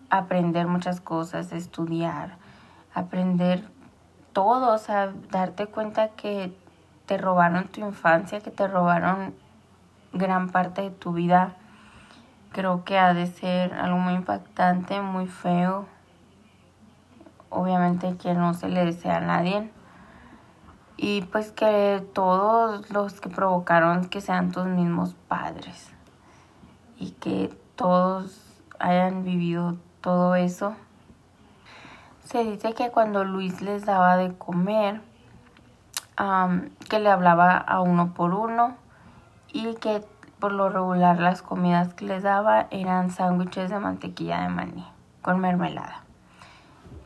aprender 0.09 0.67
muchas 0.67 0.99
cosas, 0.99 1.51
estudiar, 1.53 2.37
aprender 2.93 3.63
todo, 4.33 4.73
o 4.73 4.77
sea, 4.77 5.13
darte 5.31 5.67
cuenta 5.67 6.09
que 6.09 6.53
te 7.05 7.17
robaron 7.17 7.67
tu 7.67 7.81
infancia, 7.81 8.41
que 8.41 8.51
te 8.51 8.67
robaron 8.67 9.33
gran 10.13 10.49
parte 10.49 10.81
de 10.81 10.91
tu 10.91 11.13
vida, 11.13 11.55
creo 12.51 12.83
que 12.83 12.97
ha 12.97 13.13
de 13.13 13.27
ser 13.27 13.73
algo 13.73 13.97
muy 13.97 14.13
impactante, 14.13 15.01
muy 15.01 15.27
feo, 15.27 15.87
obviamente 17.49 18.17
que 18.17 18.33
no 18.33 18.53
se 18.53 18.69
le 18.69 18.85
desea 18.85 19.17
a 19.17 19.21
nadie. 19.21 19.71
Y 20.97 21.21
pues 21.23 21.51
que 21.51 22.05
todos 22.13 22.89
los 22.91 23.19
que 23.21 23.29
provocaron 23.29 24.05
que 24.05 24.21
sean 24.21 24.51
tus 24.51 24.65
mismos 24.65 25.15
padres. 25.27 25.91
Y 26.97 27.11
que 27.11 27.55
todos 27.75 28.61
hayan 28.79 29.23
vivido 29.23 29.77
todo 30.01 30.35
eso. 30.35 30.75
Se 32.25 32.43
dice 32.43 32.73
que 32.73 32.91
cuando 32.91 33.23
Luis 33.23 33.61
les 33.61 33.85
daba 33.85 34.15
de 34.17 34.33
comer, 34.37 35.01
que 36.87 36.99
le 36.99 37.09
hablaba 37.09 37.57
a 37.57 37.81
uno 37.81 38.13
por 38.13 38.33
uno 38.33 38.75
y 39.51 39.73
que 39.75 40.05
por 40.41 40.51
lo 40.51 40.69
regular 40.69 41.19
las 41.19 41.43
comidas 41.43 41.93
que 41.93 42.03
les 42.03 42.23
daba 42.23 42.67
eran 42.71 43.11
sándwiches 43.11 43.69
de 43.69 43.79
mantequilla 43.79 44.41
de 44.41 44.49
maní 44.49 44.85
con 45.21 45.39
mermelada. 45.39 46.03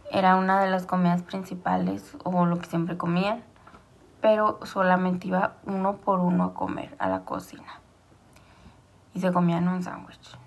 Era 0.09 0.37
una 0.37 0.61
de 0.61 0.71
las 0.71 0.85
comidas 0.85 1.21
principales 1.21 2.15
o 2.23 2.45
lo 2.45 2.57
que 2.57 2.67
siempre 2.67 2.97
comían, 2.97 3.43
pero 4.21 4.59
solamente 4.63 5.27
iba 5.27 5.55
uno 5.65 5.97
por 5.97 6.21
uno 6.21 6.45
a 6.45 6.53
comer 6.53 6.95
a 6.97 7.09
la 7.09 7.25
cocina. 7.25 7.81
Y 9.13 9.19
se 9.19 9.33
comían 9.33 9.67
un 9.67 9.83
sándwich. 9.83 10.37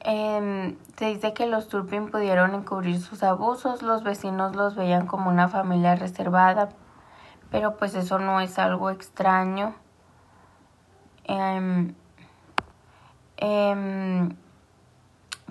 Em, 0.00 0.78
se 0.96 1.06
dice 1.06 1.34
que 1.34 1.46
los 1.46 1.68
Turpin 1.68 2.10
pudieron 2.10 2.54
encubrir 2.54 3.00
sus 3.00 3.22
abusos, 3.22 3.82
los 3.82 4.02
vecinos 4.02 4.56
los 4.56 4.76
veían 4.76 5.06
como 5.06 5.28
una 5.28 5.48
familia 5.48 5.94
reservada, 5.94 6.70
pero 7.50 7.76
pues 7.76 7.94
eso 7.94 8.18
no 8.18 8.40
es 8.40 8.58
algo 8.58 8.88
extraño. 8.88 9.74
Eh, 11.26 11.84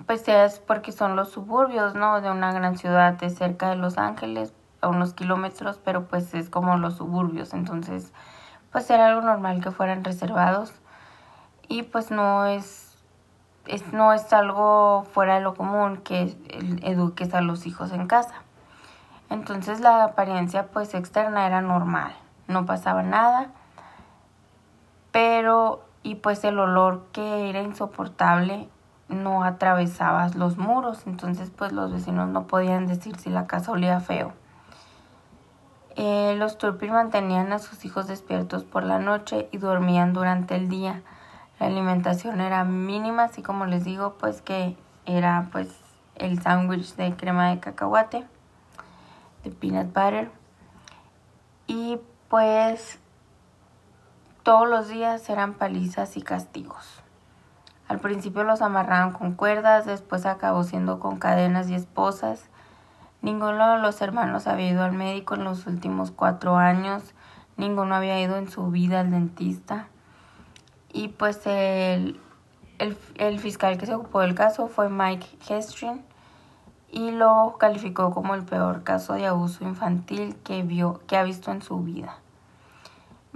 pues 0.06 0.28
es 0.28 0.60
porque 0.60 0.92
son 0.92 1.16
los 1.16 1.30
suburbios, 1.30 1.94
¿no? 1.94 2.20
De 2.20 2.30
una 2.30 2.52
gran 2.52 2.76
ciudad 2.76 3.14
de 3.14 3.30
cerca 3.30 3.70
de 3.70 3.76
Los 3.76 3.98
Ángeles, 3.98 4.52
a 4.80 4.88
unos 4.88 5.14
kilómetros, 5.14 5.80
pero 5.84 6.06
pues 6.06 6.34
es 6.34 6.50
como 6.50 6.76
los 6.76 6.96
suburbios, 6.96 7.54
entonces 7.54 8.12
pues 8.70 8.90
era 8.90 9.06
algo 9.06 9.22
normal 9.22 9.62
que 9.62 9.70
fueran 9.70 10.04
reservados 10.04 10.72
y 11.68 11.82
pues 11.82 12.10
no 12.10 12.46
es, 12.46 12.96
es 13.66 13.92
no 13.92 14.12
es 14.12 14.32
algo 14.32 15.06
fuera 15.12 15.36
de 15.36 15.40
lo 15.40 15.54
común 15.54 15.98
que 15.98 16.36
eduques 16.82 17.34
a 17.34 17.40
los 17.40 17.66
hijos 17.66 17.92
en 17.92 18.06
casa. 18.06 18.34
Entonces 19.30 19.80
la 19.80 20.04
apariencia 20.04 20.68
pues 20.68 20.94
externa 20.94 21.46
era 21.46 21.60
normal, 21.60 22.14
no 22.48 22.66
pasaba 22.66 23.02
nada, 23.02 23.48
pero 25.16 25.80
y 26.02 26.16
pues 26.16 26.44
el 26.44 26.58
olor 26.58 27.06
que 27.12 27.48
era 27.48 27.62
insoportable 27.62 28.68
no 29.08 29.44
atravesabas 29.44 30.34
los 30.34 30.58
muros, 30.58 31.06
entonces 31.06 31.50
pues 31.56 31.72
los 31.72 31.90
vecinos 31.90 32.28
no 32.28 32.46
podían 32.46 32.86
decir 32.86 33.16
si 33.16 33.30
la 33.30 33.46
casa 33.46 33.72
olía 33.72 33.98
feo. 34.00 34.34
Eh, 35.94 36.34
los 36.36 36.58
Turpin 36.58 36.92
mantenían 36.92 37.50
a 37.54 37.58
sus 37.58 37.86
hijos 37.86 38.08
despiertos 38.08 38.64
por 38.64 38.82
la 38.82 38.98
noche 38.98 39.48
y 39.52 39.56
dormían 39.56 40.12
durante 40.12 40.54
el 40.54 40.68
día. 40.68 41.00
La 41.58 41.68
alimentación 41.68 42.42
era 42.42 42.64
mínima, 42.64 43.24
así 43.24 43.40
como 43.40 43.64
les 43.64 43.84
digo, 43.84 44.16
pues 44.18 44.42
que 44.42 44.76
era 45.06 45.48
pues 45.50 45.68
el 46.16 46.42
sándwich 46.42 46.94
de 46.96 47.16
crema 47.16 47.48
de 47.48 47.58
cacahuate, 47.58 48.26
de 49.44 49.50
peanut 49.50 49.86
butter. 49.86 50.30
Y 51.66 52.00
pues 52.28 52.98
todos 54.46 54.68
los 54.68 54.86
días 54.86 55.28
eran 55.28 55.54
palizas 55.54 56.16
y 56.16 56.22
castigos. 56.22 57.02
Al 57.88 57.98
principio 57.98 58.44
los 58.44 58.62
amarraban 58.62 59.10
con 59.10 59.32
cuerdas, 59.32 59.86
después 59.86 60.24
acabó 60.24 60.62
siendo 60.62 61.00
con 61.00 61.18
cadenas 61.18 61.68
y 61.68 61.74
esposas. 61.74 62.44
Ninguno 63.22 63.72
de 63.72 63.80
los 63.80 64.00
hermanos 64.02 64.46
había 64.46 64.68
ido 64.70 64.84
al 64.84 64.92
médico 64.92 65.34
en 65.34 65.42
los 65.42 65.66
últimos 65.66 66.12
cuatro 66.12 66.58
años, 66.58 67.02
ninguno 67.56 67.96
había 67.96 68.20
ido 68.20 68.36
en 68.36 68.48
su 68.48 68.70
vida 68.70 69.00
al 69.00 69.10
dentista. 69.10 69.88
Y 70.92 71.08
pues 71.08 71.44
el, 71.44 72.20
el, 72.78 73.38
fiscal 73.40 73.78
que 73.78 73.86
se 73.86 73.96
ocupó 73.96 74.20
del 74.20 74.36
caso 74.36 74.68
fue 74.68 74.88
Mike 74.88 75.26
Hestrin 75.48 76.04
y 76.92 77.10
lo 77.10 77.56
calificó 77.58 78.14
como 78.14 78.36
el 78.36 78.44
peor 78.44 78.84
caso 78.84 79.14
de 79.14 79.26
abuso 79.26 79.64
infantil 79.64 80.36
que, 80.44 80.62
vio, 80.62 81.00
que 81.08 81.16
ha 81.16 81.24
visto 81.24 81.50
en 81.50 81.62
su 81.62 81.80
vida. 81.80 82.20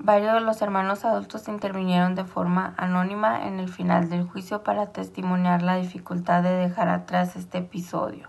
Varios 0.02 0.32
de 0.32 0.40
los 0.40 0.62
hermanos 0.62 1.04
adultos 1.04 1.46
intervinieron 1.46 2.14
de 2.14 2.24
forma 2.24 2.72
anónima 2.78 3.46
en 3.46 3.60
el 3.60 3.68
final 3.68 4.08
del 4.08 4.26
juicio 4.26 4.62
para 4.62 4.86
testimoniar 4.86 5.60
la 5.60 5.76
dificultad 5.76 6.42
de 6.42 6.52
dejar 6.52 6.88
atrás 6.88 7.36
este 7.36 7.58
episodio. 7.58 8.26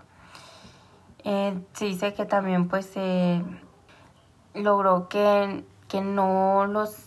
Eh, 1.24 1.58
se 1.72 1.86
dice 1.86 2.12
que 2.12 2.26
también 2.26 2.68
pues 2.68 2.84
se 2.84 3.42
logró 4.52 5.08
que, 5.08 5.64
que 5.88 6.02
no 6.02 6.66
los 6.66 7.06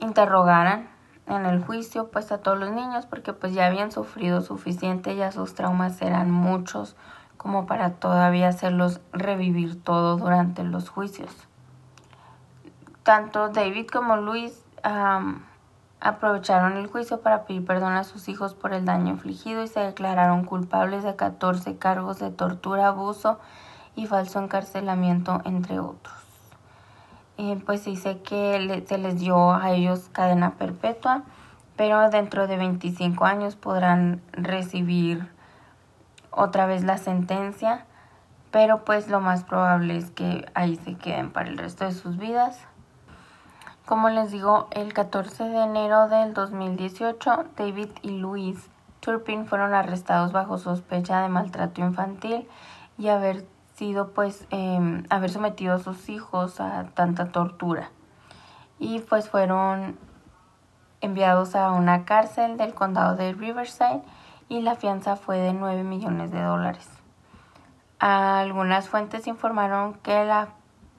interrogaran 0.00 0.90
en 1.26 1.46
el 1.46 1.64
juicio 1.64 2.10
pues 2.10 2.30
a 2.30 2.42
todos 2.42 2.58
los 2.58 2.72
niños 2.72 3.06
porque 3.06 3.32
pues 3.32 3.54
ya 3.54 3.64
habían 3.64 3.90
sufrido 3.90 4.42
suficiente, 4.42 5.16
ya 5.16 5.32
sus 5.32 5.54
traumas 5.54 6.02
eran 6.02 6.30
muchos 6.30 6.94
como 7.38 7.64
para 7.64 7.94
todavía 7.94 8.48
hacerlos 8.48 9.00
revivir 9.14 9.82
todo 9.82 10.18
durante 10.18 10.62
los 10.62 10.90
juicios. 10.90 11.48
Tanto 13.02 13.48
David 13.48 13.88
como 13.88 14.16
Luis 14.16 14.62
aprovecharon 16.00 16.76
el 16.76 16.86
juicio 16.86 17.20
para 17.20 17.44
pedir 17.44 17.64
perdón 17.64 17.94
a 17.94 18.04
sus 18.04 18.28
hijos 18.28 18.54
por 18.54 18.72
el 18.72 18.84
daño 18.84 19.12
infligido 19.12 19.62
y 19.62 19.68
se 19.68 19.80
declararon 19.80 20.44
culpables 20.44 21.02
de 21.04 21.16
14 21.16 21.78
cargos 21.78 22.18
de 22.18 22.30
tortura, 22.30 22.88
abuso 22.88 23.38
y 23.94 24.06
falso 24.06 24.40
encarcelamiento, 24.40 25.40
entre 25.44 25.78
otros. 25.78 26.14
Eh, 27.38 27.60
pues 27.64 27.84
dice 27.84 28.20
que 28.20 28.84
se 28.86 28.98
les 28.98 29.18
dio 29.18 29.52
a 29.52 29.72
ellos 29.72 30.08
cadena 30.12 30.52
perpetua, 30.52 31.22
pero 31.76 32.10
dentro 32.10 32.46
de 32.46 32.56
25 32.56 33.24
años 33.24 33.56
podrán 33.56 34.20
recibir 34.32 35.28
otra 36.30 36.66
vez 36.66 36.84
la 36.84 36.98
sentencia, 36.98 37.86
pero 38.50 38.84
pues 38.84 39.08
lo 39.08 39.20
más 39.20 39.44
probable 39.44 39.96
es 39.96 40.10
que 40.10 40.46
ahí 40.54 40.76
se 40.76 40.94
queden 40.94 41.32
para 41.32 41.48
el 41.48 41.58
resto 41.58 41.84
de 41.84 41.92
sus 41.92 42.16
vidas. 42.16 42.66
Como 43.86 44.10
les 44.10 44.30
digo, 44.30 44.68
el 44.70 44.92
14 44.94 45.42
de 45.42 45.64
enero 45.64 46.08
del 46.08 46.34
2018, 46.34 47.46
David 47.56 47.88
y 48.02 48.10
Luis 48.18 48.70
Turpin 49.00 49.46
fueron 49.46 49.74
arrestados 49.74 50.30
bajo 50.30 50.56
sospecha 50.56 51.20
de 51.22 51.28
maltrato 51.28 51.80
infantil 51.80 52.48
y 52.96 53.08
haber 53.08 53.44
sido 53.74 54.10
pues 54.12 54.46
em, 54.50 55.04
haber 55.10 55.30
sometido 55.30 55.74
a 55.74 55.78
sus 55.80 56.08
hijos 56.08 56.60
a 56.60 56.84
tanta 56.94 57.32
tortura. 57.32 57.90
Y 58.78 59.00
pues 59.00 59.28
fueron 59.28 59.98
enviados 61.00 61.56
a 61.56 61.72
una 61.72 62.04
cárcel 62.04 62.56
del 62.56 62.74
condado 62.74 63.16
de 63.16 63.32
Riverside 63.32 64.02
y 64.48 64.60
la 64.60 64.76
fianza 64.76 65.16
fue 65.16 65.38
de 65.38 65.52
9 65.52 65.82
millones 65.82 66.30
de 66.30 66.40
dólares. 66.40 66.88
Algunas 67.98 68.88
fuentes 68.88 69.26
informaron 69.26 69.94
que 69.94 70.24
la 70.24 70.50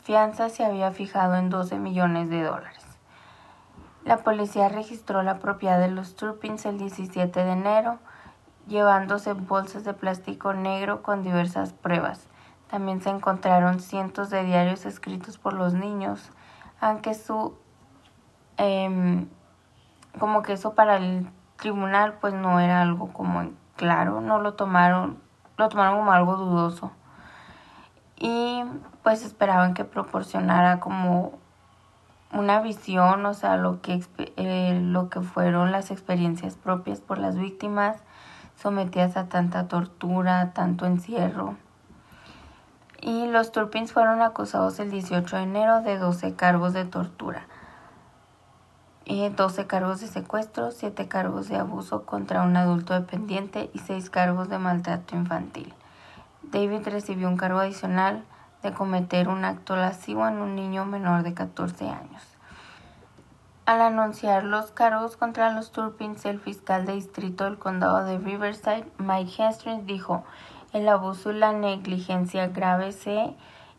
fianza 0.04 0.50
se 0.50 0.66
había 0.66 0.92
fijado 0.92 1.36
en 1.36 1.50
12 1.50 1.80
millones 1.80 2.30
de 2.30 2.44
dólares. 2.44 2.86
La 4.04 4.18
policía 4.18 4.68
registró 4.68 5.24
la 5.24 5.40
propiedad 5.40 5.80
de 5.80 5.90
los 5.90 6.18
Turpins 6.18 6.66
el 6.66 6.78
17 6.78 7.44
de 7.44 7.52
enero, 7.52 8.00
llevándose 8.68 9.32
bolsas 9.32 9.86
de 9.86 9.94
plástico 9.94 10.54
negro 10.54 11.02
con 11.04 11.24
diversas 11.24 11.72
pruebas. 11.72 12.28
También 12.70 13.02
se 13.02 13.12
encontraron 13.12 13.80
cientos 13.80 14.30
de 14.30 14.44
diarios 14.44 14.86
escritos 14.86 15.38
por 15.38 15.54
los 15.54 15.74
niños, 15.74 16.32
aunque 16.82 17.14
su 17.14 17.58
em, 18.58 19.30
como 20.20 20.42
que 20.42 20.54
eso 20.54 20.74
para 20.74 20.98
el 20.98 21.30
tribunal 21.56 22.16
pues 22.20 22.34
no 22.34 22.60
era 22.60 22.82
algo 22.82 23.14
como 23.14 23.52
claro, 23.78 24.20
no 24.20 24.40
lo 24.40 24.56
tomaron, 24.56 25.18
lo 25.56 25.70
tomaron 25.70 26.00
como 26.00 26.12
algo 26.12 26.36
dudoso 26.36 26.92
y 28.24 28.64
pues 29.04 29.26
esperaban 29.26 29.74
que 29.74 29.84
proporcionara 29.84 30.80
como 30.80 31.34
una 32.32 32.62
visión, 32.62 33.26
o 33.26 33.34
sea, 33.34 33.58
lo 33.58 33.82
que, 33.82 34.02
eh, 34.38 34.80
lo 34.82 35.10
que 35.10 35.20
fueron 35.20 35.74
las 35.74 35.92
experiencias 35.92 36.56
propias 36.56 37.02
por 37.02 37.18
las 37.18 37.38
víctimas 37.38 37.98
sometidas 38.56 39.18
a 39.18 39.28
tanta 39.28 39.68
tortura, 39.68 40.54
tanto 40.54 40.86
encierro. 40.86 41.58
Y 43.02 43.28
los 43.28 43.52
Turpins 43.52 43.92
fueron 43.92 44.22
acusados 44.22 44.80
el 44.80 44.90
18 44.90 45.36
de 45.36 45.44
enero 45.44 45.82
de 45.82 45.98
12 45.98 46.34
cargos 46.36 46.72
de 46.72 46.86
tortura, 46.86 47.46
y 49.04 49.28
12 49.28 49.68
cargos 49.68 50.00
de 50.00 50.08
secuestro, 50.08 50.72
7 50.72 51.10
cargos 51.10 51.50
de 51.50 51.58
abuso 51.58 52.06
contra 52.06 52.44
un 52.44 52.56
adulto 52.56 52.94
dependiente 52.94 53.70
y 53.74 53.80
6 53.80 54.10
cargos 54.10 54.48
de 54.48 54.60
maltrato 54.60 55.18
infantil. 55.18 55.74
David 56.52 56.88
recibió 56.88 57.28
un 57.28 57.38
cargo 57.38 57.60
adicional 57.60 58.24
de 58.62 58.72
cometer 58.72 59.28
un 59.28 59.46
acto 59.46 59.76
lascivo 59.76 60.28
en 60.28 60.36
un 60.36 60.56
niño 60.56 60.86
menor 60.86 61.24
de 61.24 61.34
14 61.34 61.90
años. 61.90 62.24
Al 63.66 63.82
anunciar 63.82 64.44
los 64.44 64.72
cargos 64.72 65.16
contra 65.16 65.54
los 65.54 65.72
Turpins, 65.72 66.26
el 66.26 66.40
fiscal 66.40 66.86
de 66.86 66.94
distrito 66.94 67.46
del 67.46 67.58
condado 67.58 68.04
de 68.04 68.18
Riverside, 68.18 68.86
Mike 68.98 69.42
Hastings, 69.42 69.86
dijo, 69.86 70.24
el 70.74 70.88
abuso 70.90 71.32
y 71.32 71.36
la 71.36 71.54
negligencia 71.54 72.48
grave 72.48 72.92
se 72.92 73.34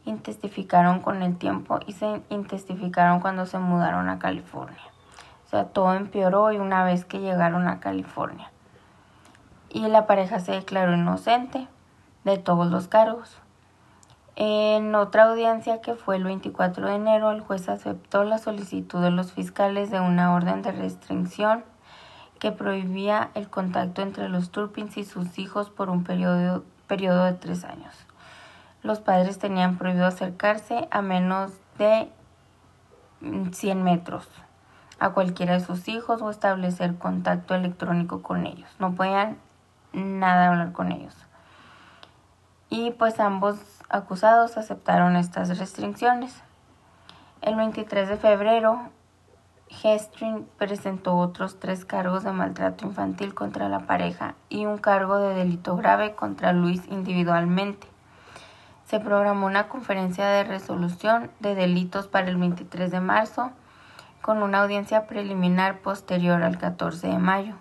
intensificaron 0.06 1.00
con 1.00 1.22
el 1.22 1.36
tiempo 1.36 1.80
y 1.86 1.92
se 1.92 2.22
intensificaron 2.30 3.20
cuando 3.20 3.46
se 3.46 3.58
mudaron 3.58 4.08
a 4.08 4.18
California. 4.18 4.82
O 5.46 5.50
sea, 5.50 5.66
todo 5.66 5.94
empeoró 5.94 6.52
y 6.52 6.56
una 6.56 6.84
vez 6.84 7.04
que 7.04 7.20
llegaron 7.20 7.68
a 7.68 7.80
California. 7.80 8.50
Y 9.70 9.86
la 9.88 10.06
pareja 10.06 10.40
se 10.40 10.52
declaró 10.52 10.94
inocente 10.94 11.68
de 12.24 12.38
todos 12.38 12.70
los 12.70 12.88
cargos. 12.88 13.38
En 14.36 14.94
otra 14.96 15.24
audiencia 15.24 15.80
que 15.80 15.94
fue 15.94 16.16
el 16.16 16.24
24 16.24 16.88
de 16.88 16.94
enero, 16.96 17.30
el 17.30 17.40
juez 17.40 17.68
aceptó 17.68 18.24
la 18.24 18.38
solicitud 18.38 19.00
de 19.00 19.12
los 19.12 19.32
fiscales 19.32 19.90
de 19.90 20.00
una 20.00 20.34
orden 20.34 20.62
de 20.62 20.72
restricción 20.72 21.64
que 22.40 22.50
prohibía 22.50 23.30
el 23.34 23.48
contacto 23.48 24.02
entre 24.02 24.28
los 24.28 24.50
Turpins 24.50 24.96
y 24.96 25.04
sus 25.04 25.38
hijos 25.38 25.70
por 25.70 25.88
un 25.88 26.02
periodo, 26.02 26.64
de 26.88 27.32
tres 27.34 27.64
años. 27.64 27.94
Los 28.82 29.00
padres 29.00 29.38
tenían 29.38 29.78
prohibido 29.78 30.06
acercarse 30.06 30.88
a 30.90 31.00
menos 31.00 31.52
de 31.78 32.10
100 33.52 33.82
metros 33.82 34.28
a 34.98 35.10
cualquiera 35.10 35.54
de 35.54 35.60
sus 35.60 35.88
hijos 35.88 36.22
o 36.22 36.30
establecer 36.30 36.96
contacto 36.96 37.54
electrónico 37.54 38.22
con 38.22 38.46
ellos. 38.46 38.68
No 38.78 38.94
podían 38.94 39.38
nada 39.92 40.48
hablar 40.48 40.72
con 40.72 40.92
ellos. 40.92 41.14
Y 42.70 42.92
pues 42.92 43.20
ambos 43.20 43.56
acusados 43.88 44.56
aceptaron 44.56 45.16
estas 45.16 45.58
restricciones. 45.58 46.42
El 47.42 47.56
23 47.56 48.08
de 48.08 48.16
febrero, 48.16 48.90
Hestring 49.82 50.46
presentó 50.56 51.16
otros 51.16 51.58
tres 51.58 51.84
cargos 51.84 52.24
de 52.24 52.32
maltrato 52.32 52.86
infantil 52.86 53.34
contra 53.34 53.68
la 53.68 53.80
pareja 53.80 54.34
y 54.48 54.66
un 54.66 54.78
cargo 54.78 55.18
de 55.18 55.34
delito 55.34 55.76
grave 55.76 56.14
contra 56.14 56.52
Luis 56.52 56.82
individualmente. 56.90 57.86
Se 58.86 59.00
programó 59.00 59.46
una 59.46 59.68
conferencia 59.68 60.26
de 60.26 60.44
resolución 60.44 61.30
de 61.40 61.54
delitos 61.54 62.06
para 62.06 62.28
el 62.28 62.36
23 62.36 62.90
de 62.90 63.00
marzo 63.00 63.50
con 64.20 64.42
una 64.42 64.62
audiencia 64.62 65.06
preliminar 65.06 65.80
posterior 65.80 66.42
al 66.42 66.58
14 66.58 67.08
de 67.08 67.18
mayo. 67.18 67.56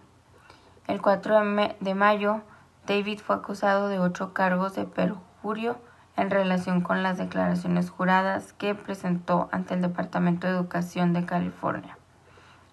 El 0.87 1.01
4 1.01 1.41
de 1.79 1.95
mayo, 1.95 2.41
David 2.85 3.19
fue 3.19 3.37
acusado 3.37 3.87
de 3.87 3.99
ocho 3.99 4.33
cargos 4.33 4.75
de 4.75 4.83
perjurio 4.83 5.77
en 6.17 6.29
relación 6.29 6.81
con 6.81 7.01
las 7.01 7.17
declaraciones 7.17 7.89
juradas 7.89 8.51
que 8.51 8.75
presentó 8.75 9.47
ante 9.53 9.73
el 9.73 9.81
Departamento 9.81 10.47
de 10.47 10.53
Educación 10.53 11.13
de 11.13 11.25
California 11.25 11.97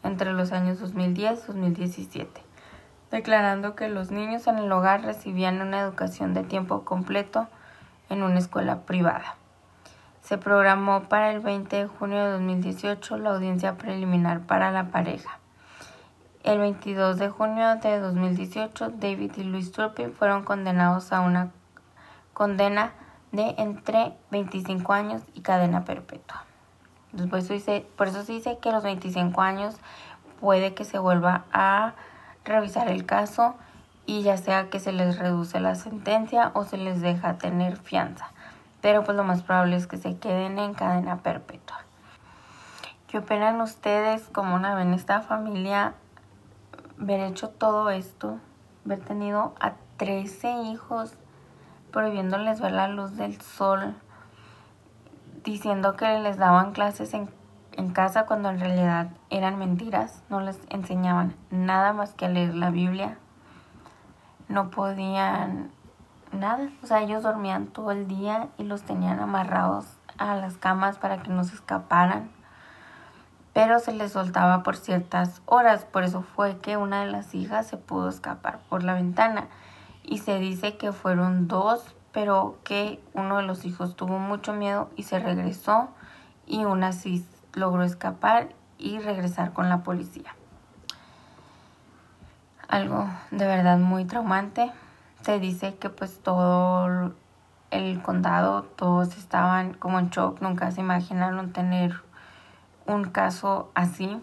entre 0.03 0.33
los 0.33 0.51
años 0.51 0.81
2010 0.81 1.45
y 1.45 1.47
2017, 1.47 2.43
declarando 3.13 3.77
que 3.77 3.89
los 3.89 4.11
niños 4.11 4.49
en 4.49 4.59
el 4.59 4.73
hogar 4.73 5.03
recibían 5.03 5.61
una 5.63 5.81
educación 5.81 6.35
de 6.35 6.43
tiempo 6.43 6.85
completo 6.85 7.47
en 8.09 8.25
una 8.25 8.39
escuela 8.39 8.81
privada. 8.81 9.37
Se 10.23 10.39
programó 10.39 11.05
para 11.05 11.31
el 11.31 11.39
20 11.39 11.77
de 11.77 11.87
junio 11.87 12.25
de 12.25 12.33
2018 12.33 13.17
la 13.19 13.31
audiencia 13.31 13.77
preliminar 13.77 14.41
para 14.41 14.73
la 14.73 14.89
pareja 14.91 15.40
El 16.43 16.59
22 16.59 17.19
de 17.19 17.29
junio 17.29 17.77
de 17.77 18.01
2018, 18.01 18.93
David 18.97 19.33
y 19.37 19.43
Luis 19.43 19.73
Turpin 19.73 20.15
fueron 20.15 20.43
condenados 20.43 21.13
a 21.13 21.21
una 21.21 21.51
condena 22.33 22.95
de 23.31 23.55
entre 23.59 24.15
25 24.31 24.91
años 24.95 25.23
y 25.35 25.43
cadena 25.43 25.85
perpetua. 25.85 26.45
Después 27.13 27.47
por 27.95 28.09
eso 28.09 28.23
se 28.23 28.33
dice 28.33 28.59
que 28.59 28.71
a 28.71 28.73
los 28.73 28.85
25 28.85 29.43
años 29.43 29.77
puede 30.41 30.73
que 30.73 30.85
se 30.85 30.99
vuelva 30.99 31.45
a 31.53 31.93
revisar 32.47 32.89
el 32.89 33.05
caso 33.05 33.55
y 34.07 34.23
ya 34.23 34.39
sea 34.39 34.71
que 34.71 34.81
se 34.81 34.93
les 34.93 35.19
reduce 35.19 35.61
la 35.61 35.75
sentencia 35.75 36.53
o 36.55 36.65
se 36.65 36.79
les 36.79 37.03
deja 37.03 37.37
tener 37.37 37.77
fianza. 37.77 38.31
Pero 38.81 39.05
pues 39.05 39.15
lo 39.15 39.25
más 39.25 39.43
probable 39.43 39.77
es 39.77 39.87
que 39.87 39.99
se 39.99 40.17
queden 40.17 40.59
en 40.59 40.73
cadena 40.73 41.19
perpetua. 41.19 41.85
¿Qué 43.09 43.19
opinan 43.19 43.61
ustedes 43.61 44.23
como 44.33 44.55
una 44.55 44.75
vez 44.75 44.87
en 44.87 44.95
esta 44.95 45.21
familia 45.21 45.93
haber 47.01 47.21
hecho 47.21 47.49
todo 47.49 47.91
esto? 47.91 48.39
Haber 48.85 49.01
tenido 49.01 49.55
a 49.61 49.75
13 49.97 50.63
hijos 50.65 51.15
prohibiéndoles 51.93 52.61
ver 52.61 52.73
la 52.73 52.89
luz 52.89 53.17
del 53.17 53.41
sol, 53.41 53.95
diciendo 55.45 55.97
que 55.97 56.19
les 56.21 56.37
daban 56.37 56.73
clases 56.73 57.15
en, 57.15 57.29
en 57.73 57.93
casa 57.93 58.27
cuando 58.27 58.51
en 58.51 58.61
realidad 58.61 59.11
eran 59.31 59.59
mentiras, 59.59 60.23
no 60.29 60.41
les 60.41 60.59
enseñaban 60.69 61.35
nada 61.51 61.93
más 61.93 62.13
que 62.15 62.27
a 62.27 62.29
leer 62.29 62.55
la 62.55 62.71
Biblia, 62.71 63.19
no 64.49 64.71
podían 64.71 65.71
nada, 66.33 66.71
o 66.83 66.87
sea, 66.87 67.03
ellos 67.03 67.23
dormían 67.23 67.67
todo 67.67 67.91
el 67.91 68.07
día 68.07 68.49
y 68.59 68.65
los 68.65 68.83
tenían 68.83 69.21
amarrados 69.21 69.87
a 70.19 70.37
las 70.37 70.57
camas 70.57 70.99
para 70.99 71.23
que 71.23 71.31
no 71.31 71.45
se 71.45 71.55
escaparan, 71.55 72.31
pero 73.53 73.79
se 73.79 73.93
les 73.93 74.13
soltaba 74.13 74.63
por 74.63 74.77
ciertas 74.77 75.43
horas, 75.47 75.85
por 75.85 76.05
eso 76.05 76.23
fue 76.23 76.59
que 76.59 76.77
una 76.77 77.05
de 77.05 77.11
las 77.11 77.35
hijas 77.35 77.67
se 77.67 77.77
pudo 77.77 78.09
escapar 78.09 78.61
por 78.69 78.83
la 78.83 78.95
ventana 78.95 79.49
y 80.03 80.19
se 80.19 80.39
dice 80.39 80.77
que 80.77 80.93
fueron 80.93 81.49
dos, 81.49 81.95
pero 82.13 82.59
que 82.65 83.03
uno 83.15 83.39
de 83.39 83.43
los 83.43 83.65
hijos 83.65 83.97
tuvo 83.97 84.19
mucho 84.19 84.53
miedo 84.53 84.91
y 84.97 85.05
se 85.05 85.19
regresó 85.19 85.89
y 86.47 86.65
una 86.65 86.93
sí 86.93 87.27
logró 87.53 87.83
escapar 87.83 88.49
y 88.79 88.99
regresar 88.99 89.53
con 89.53 89.69
la 89.69 89.83
policía. 89.83 90.35
Algo 92.69 93.09
de 93.31 93.47
verdad 93.47 93.79
muy 93.79 94.05
traumante. 94.05 94.71
Se 95.23 95.39
dice 95.39 95.75
que 95.77 95.91
pues 95.91 96.21
todo 96.23 97.13
el 97.71 98.03
condado, 98.03 98.63
todos 98.63 99.17
estaban 99.17 99.75
como 99.75 99.99
en 99.99 100.11
shock, 100.11 100.41
nunca 100.41 100.71
se 100.71 100.81
imaginaron 100.81 101.53
tener 101.53 102.01
un 102.91 103.11
caso 103.11 103.71
así. 103.75 104.21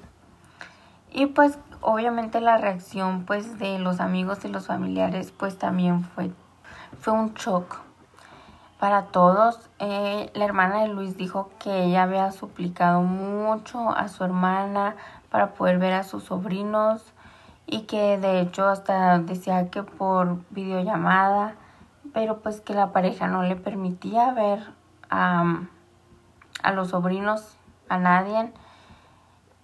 Y 1.12 1.28
pues 1.28 1.58
obviamente 1.82 2.42
la 2.42 2.58
reacción 2.58 3.26
pues 3.26 3.60
de 3.60 3.80
los 3.80 4.00
amigos 4.00 4.44
y 4.46 4.50
los 4.50 4.68
familiares 4.68 5.32
pues 5.32 5.58
también 5.58 6.04
fue, 6.04 6.32
fue 7.00 7.14
un 7.14 7.34
shock 7.34 7.80
para 8.80 9.06
todos. 9.06 9.70
Eh, 9.80 10.32
la 10.34 10.46
hermana 10.46 10.82
de 10.82 10.90
Luis 10.90 11.18
dijo 11.18 11.50
que 11.60 11.86
ella 11.86 12.04
había 12.04 12.32
suplicado 12.32 13.02
mucho 13.02 13.92
a 13.92 14.08
su 14.08 14.24
hermana 14.24 14.96
para 15.30 15.54
poder 15.54 15.80
ver 15.80 15.94
a 15.94 16.04
sus 16.04 16.24
sobrinos 16.24 17.14
y 17.66 17.82
que 17.82 18.18
de 18.18 18.40
hecho 18.40 18.68
hasta 18.68 19.20
decía 19.20 19.70
que 19.70 19.84
por 19.84 20.40
videollamada, 20.52 21.56
pero 22.14 22.40
pues 22.40 22.62
que 22.62 22.74
la 22.74 22.92
pareja 22.92 23.28
no 23.28 23.44
le 23.44 23.56
permitía 23.56 24.32
ver 24.32 24.72
a, 25.10 25.62
a 26.64 26.72
los 26.72 26.90
sobrinos, 26.90 27.57
a 27.90 27.98
nadie. 27.98 28.52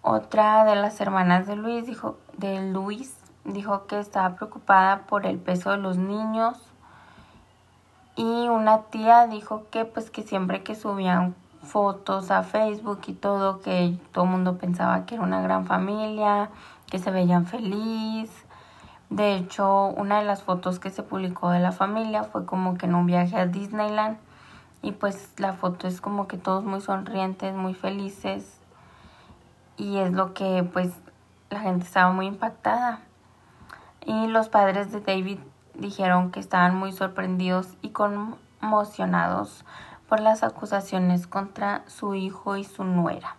Otra 0.01 0.65
de 0.65 0.75
las 0.75 0.99
hermanas 0.99 1.47
de 1.47 1.55
Luis 1.55 1.85
dijo, 1.85 2.17
de 2.37 2.71
Luis 2.71 3.17
dijo 3.45 3.87
que 3.87 3.99
estaba 3.99 4.35
preocupada 4.35 5.03
por 5.07 5.25
el 5.25 5.37
peso 5.37 5.71
de 5.71 5.77
los 5.77 5.97
niños 5.97 6.57
y 8.15 8.47
una 8.47 8.83
tía 8.83 9.27
dijo 9.27 9.65
que 9.71 9.85
pues 9.85 10.11
que 10.11 10.21
siempre 10.21 10.61
que 10.61 10.75
subían 10.75 11.35
fotos 11.63 12.29
a 12.31 12.43
Facebook 12.43 12.99
y 13.07 13.13
todo 13.13 13.61
que 13.61 13.97
todo 14.11 14.25
el 14.25 14.29
mundo 14.29 14.57
pensaba 14.57 15.05
que 15.05 15.15
era 15.15 15.23
una 15.23 15.41
gran 15.41 15.65
familia, 15.65 16.49
que 16.89 16.99
se 16.99 17.09
veían 17.09 17.45
feliz. 17.45 18.29
De 19.09 19.35
hecho, 19.35 19.87
una 19.87 20.19
de 20.19 20.25
las 20.25 20.43
fotos 20.43 20.79
que 20.79 20.89
se 20.89 21.03
publicó 21.03 21.49
de 21.49 21.59
la 21.59 21.71
familia 21.71 22.23
fue 22.23 22.45
como 22.45 22.77
que 22.77 22.85
en 22.85 22.95
un 22.95 23.05
viaje 23.05 23.35
a 23.35 23.45
Disneyland 23.45 24.17
y 24.83 24.91
pues 24.91 25.31
la 25.37 25.53
foto 25.53 25.87
es 25.87 26.01
como 26.01 26.27
que 26.27 26.37
todos 26.37 26.63
muy 26.63 26.81
sonrientes, 26.81 27.55
muy 27.55 27.73
felices 27.73 28.59
y 29.77 29.97
es 29.97 30.11
lo 30.11 30.33
que 30.33 30.69
pues 30.71 30.91
la 31.49 31.61
gente 31.61 31.85
estaba 31.85 32.11
muy 32.11 32.27
impactada. 32.27 32.99
Y 34.05 34.27
los 34.27 34.49
padres 34.49 34.91
de 34.91 34.99
David 34.99 35.39
dijeron 35.73 36.31
que 36.31 36.41
estaban 36.41 36.75
muy 36.75 36.91
sorprendidos 36.91 37.69
y 37.81 37.89
conmocionados 37.89 39.63
por 40.09 40.19
las 40.19 40.43
acusaciones 40.43 41.27
contra 41.27 41.83
su 41.87 42.13
hijo 42.13 42.57
y 42.57 42.65
su 42.65 42.83
nuera. 42.83 43.37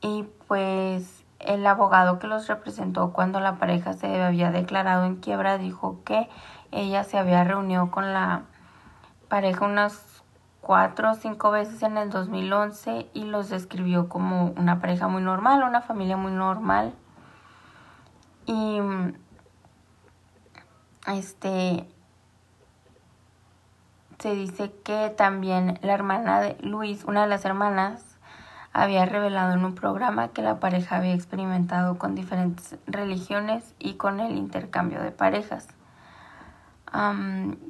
Y 0.00 0.24
pues 0.46 1.24
el 1.40 1.66
abogado 1.66 2.20
que 2.20 2.28
los 2.28 2.46
representó 2.46 3.12
cuando 3.12 3.40
la 3.40 3.56
pareja 3.56 3.92
se 3.92 4.22
había 4.22 4.52
declarado 4.52 5.04
en 5.04 5.16
quiebra 5.16 5.58
dijo 5.58 5.98
que 6.04 6.28
ella 6.70 7.02
se 7.02 7.18
había 7.18 7.42
reunido 7.42 7.90
con 7.90 8.12
la 8.12 8.44
pareja 9.28 9.64
unas 9.64 10.22
cuatro 10.60 11.12
o 11.12 11.14
cinco 11.14 11.50
veces 11.50 11.82
en 11.82 11.96
el 11.96 12.10
2011 12.10 13.08
y 13.14 13.24
los 13.24 13.48
describió 13.48 14.08
como 14.08 14.52
una 14.56 14.80
pareja 14.80 15.06
muy 15.08 15.22
normal, 15.22 15.62
una 15.62 15.80
familia 15.80 16.16
muy 16.16 16.32
normal. 16.32 16.92
Y 18.46 18.80
este 21.06 21.86
se 24.18 24.34
dice 24.34 24.72
que 24.84 25.10
también 25.10 25.78
la 25.82 25.92
hermana 25.92 26.40
de 26.40 26.56
Luis, 26.60 27.04
una 27.04 27.22
de 27.22 27.28
las 27.28 27.44
hermanas, 27.44 28.16
había 28.72 29.06
revelado 29.06 29.54
en 29.54 29.64
un 29.64 29.74
programa 29.74 30.28
que 30.28 30.42
la 30.42 30.58
pareja 30.58 30.96
había 30.96 31.14
experimentado 31.14 31.96
con 31.96 32.14
diferentes 32.14 32.76
religiones 32.86 33.74
y 33.78 33.94
con 33.94 34.20
el 34.20 34.36
intercambio 34.36 35.00
de 35.00 35.12
parejas. 35.12 35.68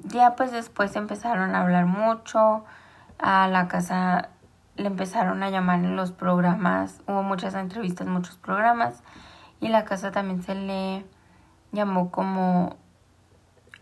Ya 0.05 0.37
pues 0.37 0.53
después 0.53 0.95
empezaron 0.97 1.55
a 1.55 1.63
hablar 1.63 1.87
mucho, 1.87 2.65
a 3.19 3.49
la 3.49 3.69
casa 3.69 4.29
le 4.77 4.87
empezaron 4.87 5.43
a 5.43 5.51
llamar 5.51 5.81
en 5.81 5.97
los 5.97 6.13
programas, 6.13 7.01
hubo 7.07 7.23
muchas 7.23 7.55
entrevistas, 7.55 8.07
muchos 8.07 8.37
programas, 8.37 9.03
y 9.61 9.69
la 9.69 9.85
casa 9.85 10.13
también 10.13 10.43
se 10.43 10.55
le 10.55 11.07
llamó 11.73 12.11
como 12.11 12.77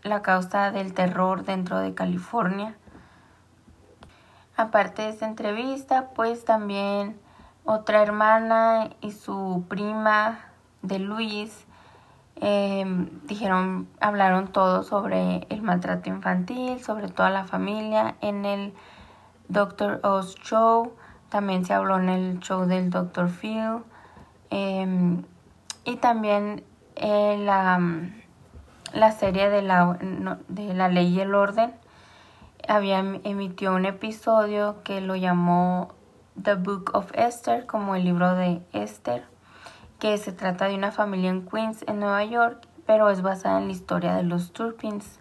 la 0.03 0.21
causa 0.21 0.71
del 0.71 0.93
terror 0.93 1.43
dentro 1.43 1.79
de 1.79 1.93
California. 1.93 2.75
Aparte 4.55 5.01
de 5.01 5.09
esta 5.09 5.27
entrevista, 5.27 6.09
pues 6.15 6.45
también 6.45 7.19
otra 7.65 8.01
hermana 8.01 8.89
y 9.01 9.11
su 9.11 9.65
prima 9.67 10.39
de 10.81 10.99
Luis 10.99 11.65
em, 12.35 13.09
dijeron, 13.23 13.87
hablaron 13.99 14.49
todo 14.49 14.83
sobre 14.83 15.47
el 15.49 15.61
maltrato 15.61 16.09
infantil, 16.09 16.83
sobre 16.83 17.07
toda 17.07 17.29
la 17.29 17.45
familia. 17.45 18.15
En 18.21 18.45
el 18.45 18.73
Doctor 19.47 19.99
Oz 20.03 20.35
Show, 20.35 20.93
también 21.29 21.65
se 21.65 21.73
habló 21.73 21.97
en 21.97 22.09
el 22.09 22.39
show 22.39 22.65
del 22.65 22.89
Dr. 22.89 23.29
Phil. 23.29 23.83
Em, 24.49 25.23
y 25.83 25.97
también 25.97 26.63
eh, 26.95 27.37
la, 27.39 27.79
la, 28.93 29.11
serie 29.11 29.49
de 29.49 29.61
la, 29.61 29.97
de 30.47 30.73
la 30.73 30.87
Ley 30.87 31.07
y 31.07 31.19
el 31.19 31.35
Orden. 31.35 31.73
Había 32.67 32.99
em, 32.99 33.21
emitió 33.23 33.75
un 33.75 33.85
episodio 33.85 34.83
que 34.83 35.01
lo 35.01 35.15
llamó 35.15 35.93
The 36.41 36.55
Book 36.55 36.91
of 36.93 37.11
Esther, 37.13 37.65
como 37.65 37.95
el 37.95 38.03
libro 38.03 38.35
de 38.35 38.61
Esther, 38.73 39.25
que 40.05 40.19
se 40.19 40.31
trata 40.31 40.67
de 40.67 40.75
una 40.75 40.91
familia 40.91 41.31
en 41.31 41.47
Queens, 41.47 41.83
en 41.87 41.99
Nueva 41.99 42.23
York, 42.23 42.67
pero 42.85 43.09
es 43.09 43.23
basada 43.23 43.57
en 43.57 43.65
la 43.65 43.71
historia 43.71 44.13
de 44.13 44.21
los 44.21 44.53
Turpins. 44.53 45.19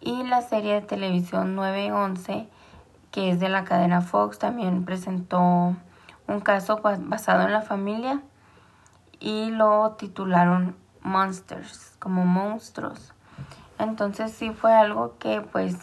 Y 0.00 0.22
la 0.22 0.40
serie 0.40 0.72
de 0.72 0.80
televisión 0.80 1.54
911 1.54 2.48
que 3.10 3.30
es 3.30 3.40
de 3.40 3.50
la 3.50 3.64
cadena 3.64 4.00
Fox, 4.00 4.38
también 4.38 4.86
presentó 4.86 5.76
un 6.26 6.40
caso 6.40 6.80
basado 6.82 7.42
en 7.42 7.52
la 7.52 7.60
familia 7.60 8.22
y 9.20 9.50
lo 9.50 9.92
titularon 9.98 10.76
Monsters, 11.02 11.96
como 11.98 12.24
monstruos. 12.24 13.12
Entonces 13.78 14.32
sí 14.32 14.50
fue 14.50 14.72
algo 14.72 15.18
que 15.18 15.42
pues 15.42 15.76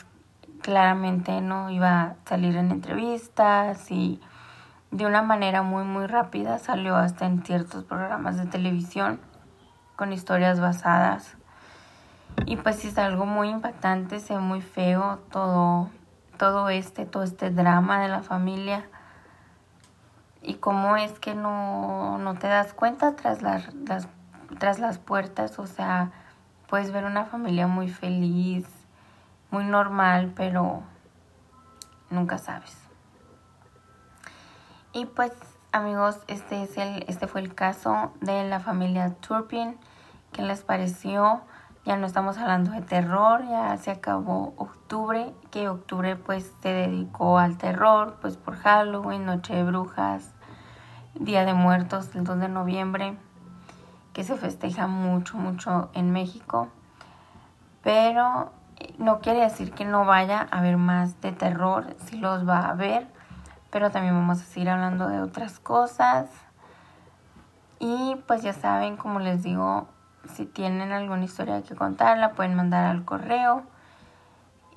claramente 0.63 1.39
no 1.41 1.69
iba 1.69 2.01
a 2.01 2.15
salir 2.25 2.55
en 2.55 2.71
entrevistas 2.71 3.91
y 3.91 4.19
de 4.93 5.07
una 5.07 5.23
manera 5.23 5.63
muy 5.63 5.83
muy 5.83 6.05
rápida 6.05 6.59
salió 6.59 6.95
hasta 6.95 7.25
en 7.25 7.43
ciertos 7.43 7.83
programas 7.83 8.37
de 8.37 8.45
televisión 8.45 9.19
con 9.95 10.13
historias 10.13 10.59
basadas. 10.59 11.35
Y 12.45 12.57
pues 12.57 12.85
es 12.85 12.97
algo 12.97 13.25
muy 13.25 13.49
impactante, 13.49 14.19
se 14.19 14.37
muy 14.37 14.61
feo 14.61 15.19
todo 15.31 15.89
todo 16.37 16.69
este, 16.69 17.05
todo 17.05 17.23
este 17.23 17.49
drama 17.51 18.01
de 18.01 18.09
la 18.09 18.21
familia 18.21 18.85
y 20.41 20.55
cómo 20.55 20.97
es 20.97 21.19
que 21.19 21.35
no, 21.35 22.17
no 22.17 22.35
te 22.35 22.47
das 22.47 22.73
cuenta 22.73 23.15
tras 23.15 23.41
las, 23.41 23.73
las, 23.73 24.07
tras 24.59 24.79
las 24.79 24.97
puertas, 24.97 25.57
o 25.57 25.67
sea, 25.67 26.11
puedes 26.67 26.91
ver 26.91 27.05
una 27.05 27.25
familia 27.25 27.67
muy 27.67 27.87
feliz, 27.87 28.67
muy 29.51 29.63
normal, 29.63 30.33
pero 30.35 30.83
nunca 32.09 32.37
sabes. 32.37 32.82
Y 34.95 35.07
pues 35.07 35.31
amigos, 35.71 36.19
este 36.27 36.61
es 36.61 36.77
el 36.77 37.03
este 37.07 37.25
fue 37.25 37.41
el 37.41 37.55
caso 37.55 38.13
de 38.21 38.47
la 38.47 38.59
familia 38.59 39.15
Turpin. 39.15 39.75
¿Qué 40.31 40.43
les 40.43 40.61
pareció? 40.61 41.41
Ya 41.83 41.97
no 41.97 42.05
estamos 42.05 42.37
hablando 42.37 42.71
de 42.71 42.81
terror, 42.81 43.43
ya 43.49 43.75
se 43.77 43.89
acabó 43.89 44.53
octubre, 44.55 45.33
que 45.49 45.67
octubre 45.67 46.15
pues 46.15 46.53
se 46.61 46.69
dedicó 46.69 47.39
al 47.39 47.57
terror, 47.57 48.19
pues 48.21 48.37
por 48.37 48.55
Halloween, 48.55 49.25
Noche 49.25 49.55
de 49.55 49.63
Brujas, 49.63 50.31
Día 51.15 51.43
de 51.43 51.55
Muertos, 51.55 52.13
el 52.13 52.23
2 52.23 52.39
de 52.39 52.49
noviembre, 52.49 53.17
que 54.13 54.23
se 54.23 54.35
festeja 54.37 54.85
mucho, 54.85 55.37
mucho 55.37 55.89
en 55.95 56.11
México. 56.11 56.67
Pero 57.81 58.51
eh, 58.77 58.93
no 58.99 59.21
quiere 59.21 59.39
decir 59.39 59.73
que 59.73 59.85
no 59.85 60.05
vaya 60.05 60.47
a 60.51 60.59
haber 60.59 60.77
más 60.77 61.19
de 61.19 61.31
terror, 61.31 61.95
si 62.05 62.17
los 62.17 62.47
va 62.47 62.69
a 62.69 62.75
ver, 62.75 63.07
pero 63.73 63.89
también 63.89 64.13
vamos 64.13 64.39
a 64.39 64.45
seguir 64.45 64.69
hablando 64.69 65.07
de 65.07 65.19
otras 65.19 65.59
cosas. 65.59 66.29
Y 67.79 68.15
pues 68.27 68.43
ya 68.43 68.53
saben, 68.53 68.97
como 68.97 69.19
les 69.19 69.41
digo, 69.41 69.87
si 70.31 70.45
tienen 70.45 70.91
alguna 70.91 71.25
historia 71.25 71.63
que 71.63 71.73
contar, 71.75 72.19
la 72.19 72.33
pueden 72.33 72.53
mandar 72.53 72.85
al 72.85 73.03
correo. 73.03 73.63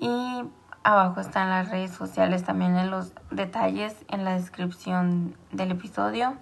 Y 0.01 0.43
Abajo 0.83 1.21
están 1.21 1.51
las 1.51 1.69
redes 1.69 1.91
sociales 1.91 2.45
también 2.45 2.77
en 2.77 2.91
los 2.91 3.13
detalles 3.31 3.95
en 4.09 4.25
la 4.25 4.35
descripción 4.35 5.37
del 5.53 5.73
episodio 5.73 6.35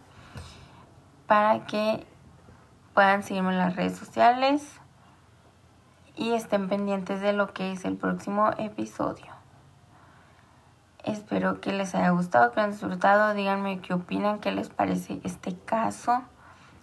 para 1.27 1.65
que 1.65 2.07
puedan 2.93 3.25
seguirme 3.25 3.51
en 3.51 3.59
las 3.59 3.75
redes 3.75 3.97
sociales 3.97 4.81
y 6.15 6.35
estén 6.35 6.69
pendientes 6.69 7.21
de 7.21 7.33
lo 7.33 7.53
que 7.53 7.73
es 7.73 7.85
el 7.85 7.97
próximo 7.97 8.51
episodio. 8.59 9.34
Espero 11.05 11.61
que 11.61 11.73
les 11.73 11.95
haya 11.95 12.11
gustado, 12.11 12.53
que 12.53 12.61
hayan 12.61 12.73
disfrutado. 12.73 13.35
Díganme 13.35 13.81
qué 13.81 13.95
opinan, 13.95 14.41
qué 14.41 14.53
les 14.53 14.71
parece 14.71 15.21
este 15.25 15.57
caso, 15.57 16.23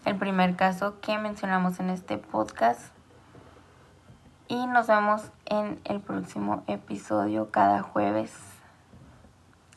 el 0.06 0.18
primer 0.18 0.56
caso 0.56 1.00
que 1.02 1.18
mencionamos 1.18 1.80
en 1.80 1.90
este 1.90 2.18
podcast 2.18 2.94
y 4.48 4.68
nos 4.68 4.88
vemos 4.88 5.32
en 5.46 5.80
el 5.86 6.02
próximo 6.02 6.64
episodio 6.68 7.52
cada 7.52 7.82
jueves. 7.82 8.34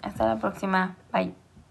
Hasta 0.03 0.27
la 0.27 0.39
próxima. 0.39 0.97
Bye. 1.13 1.44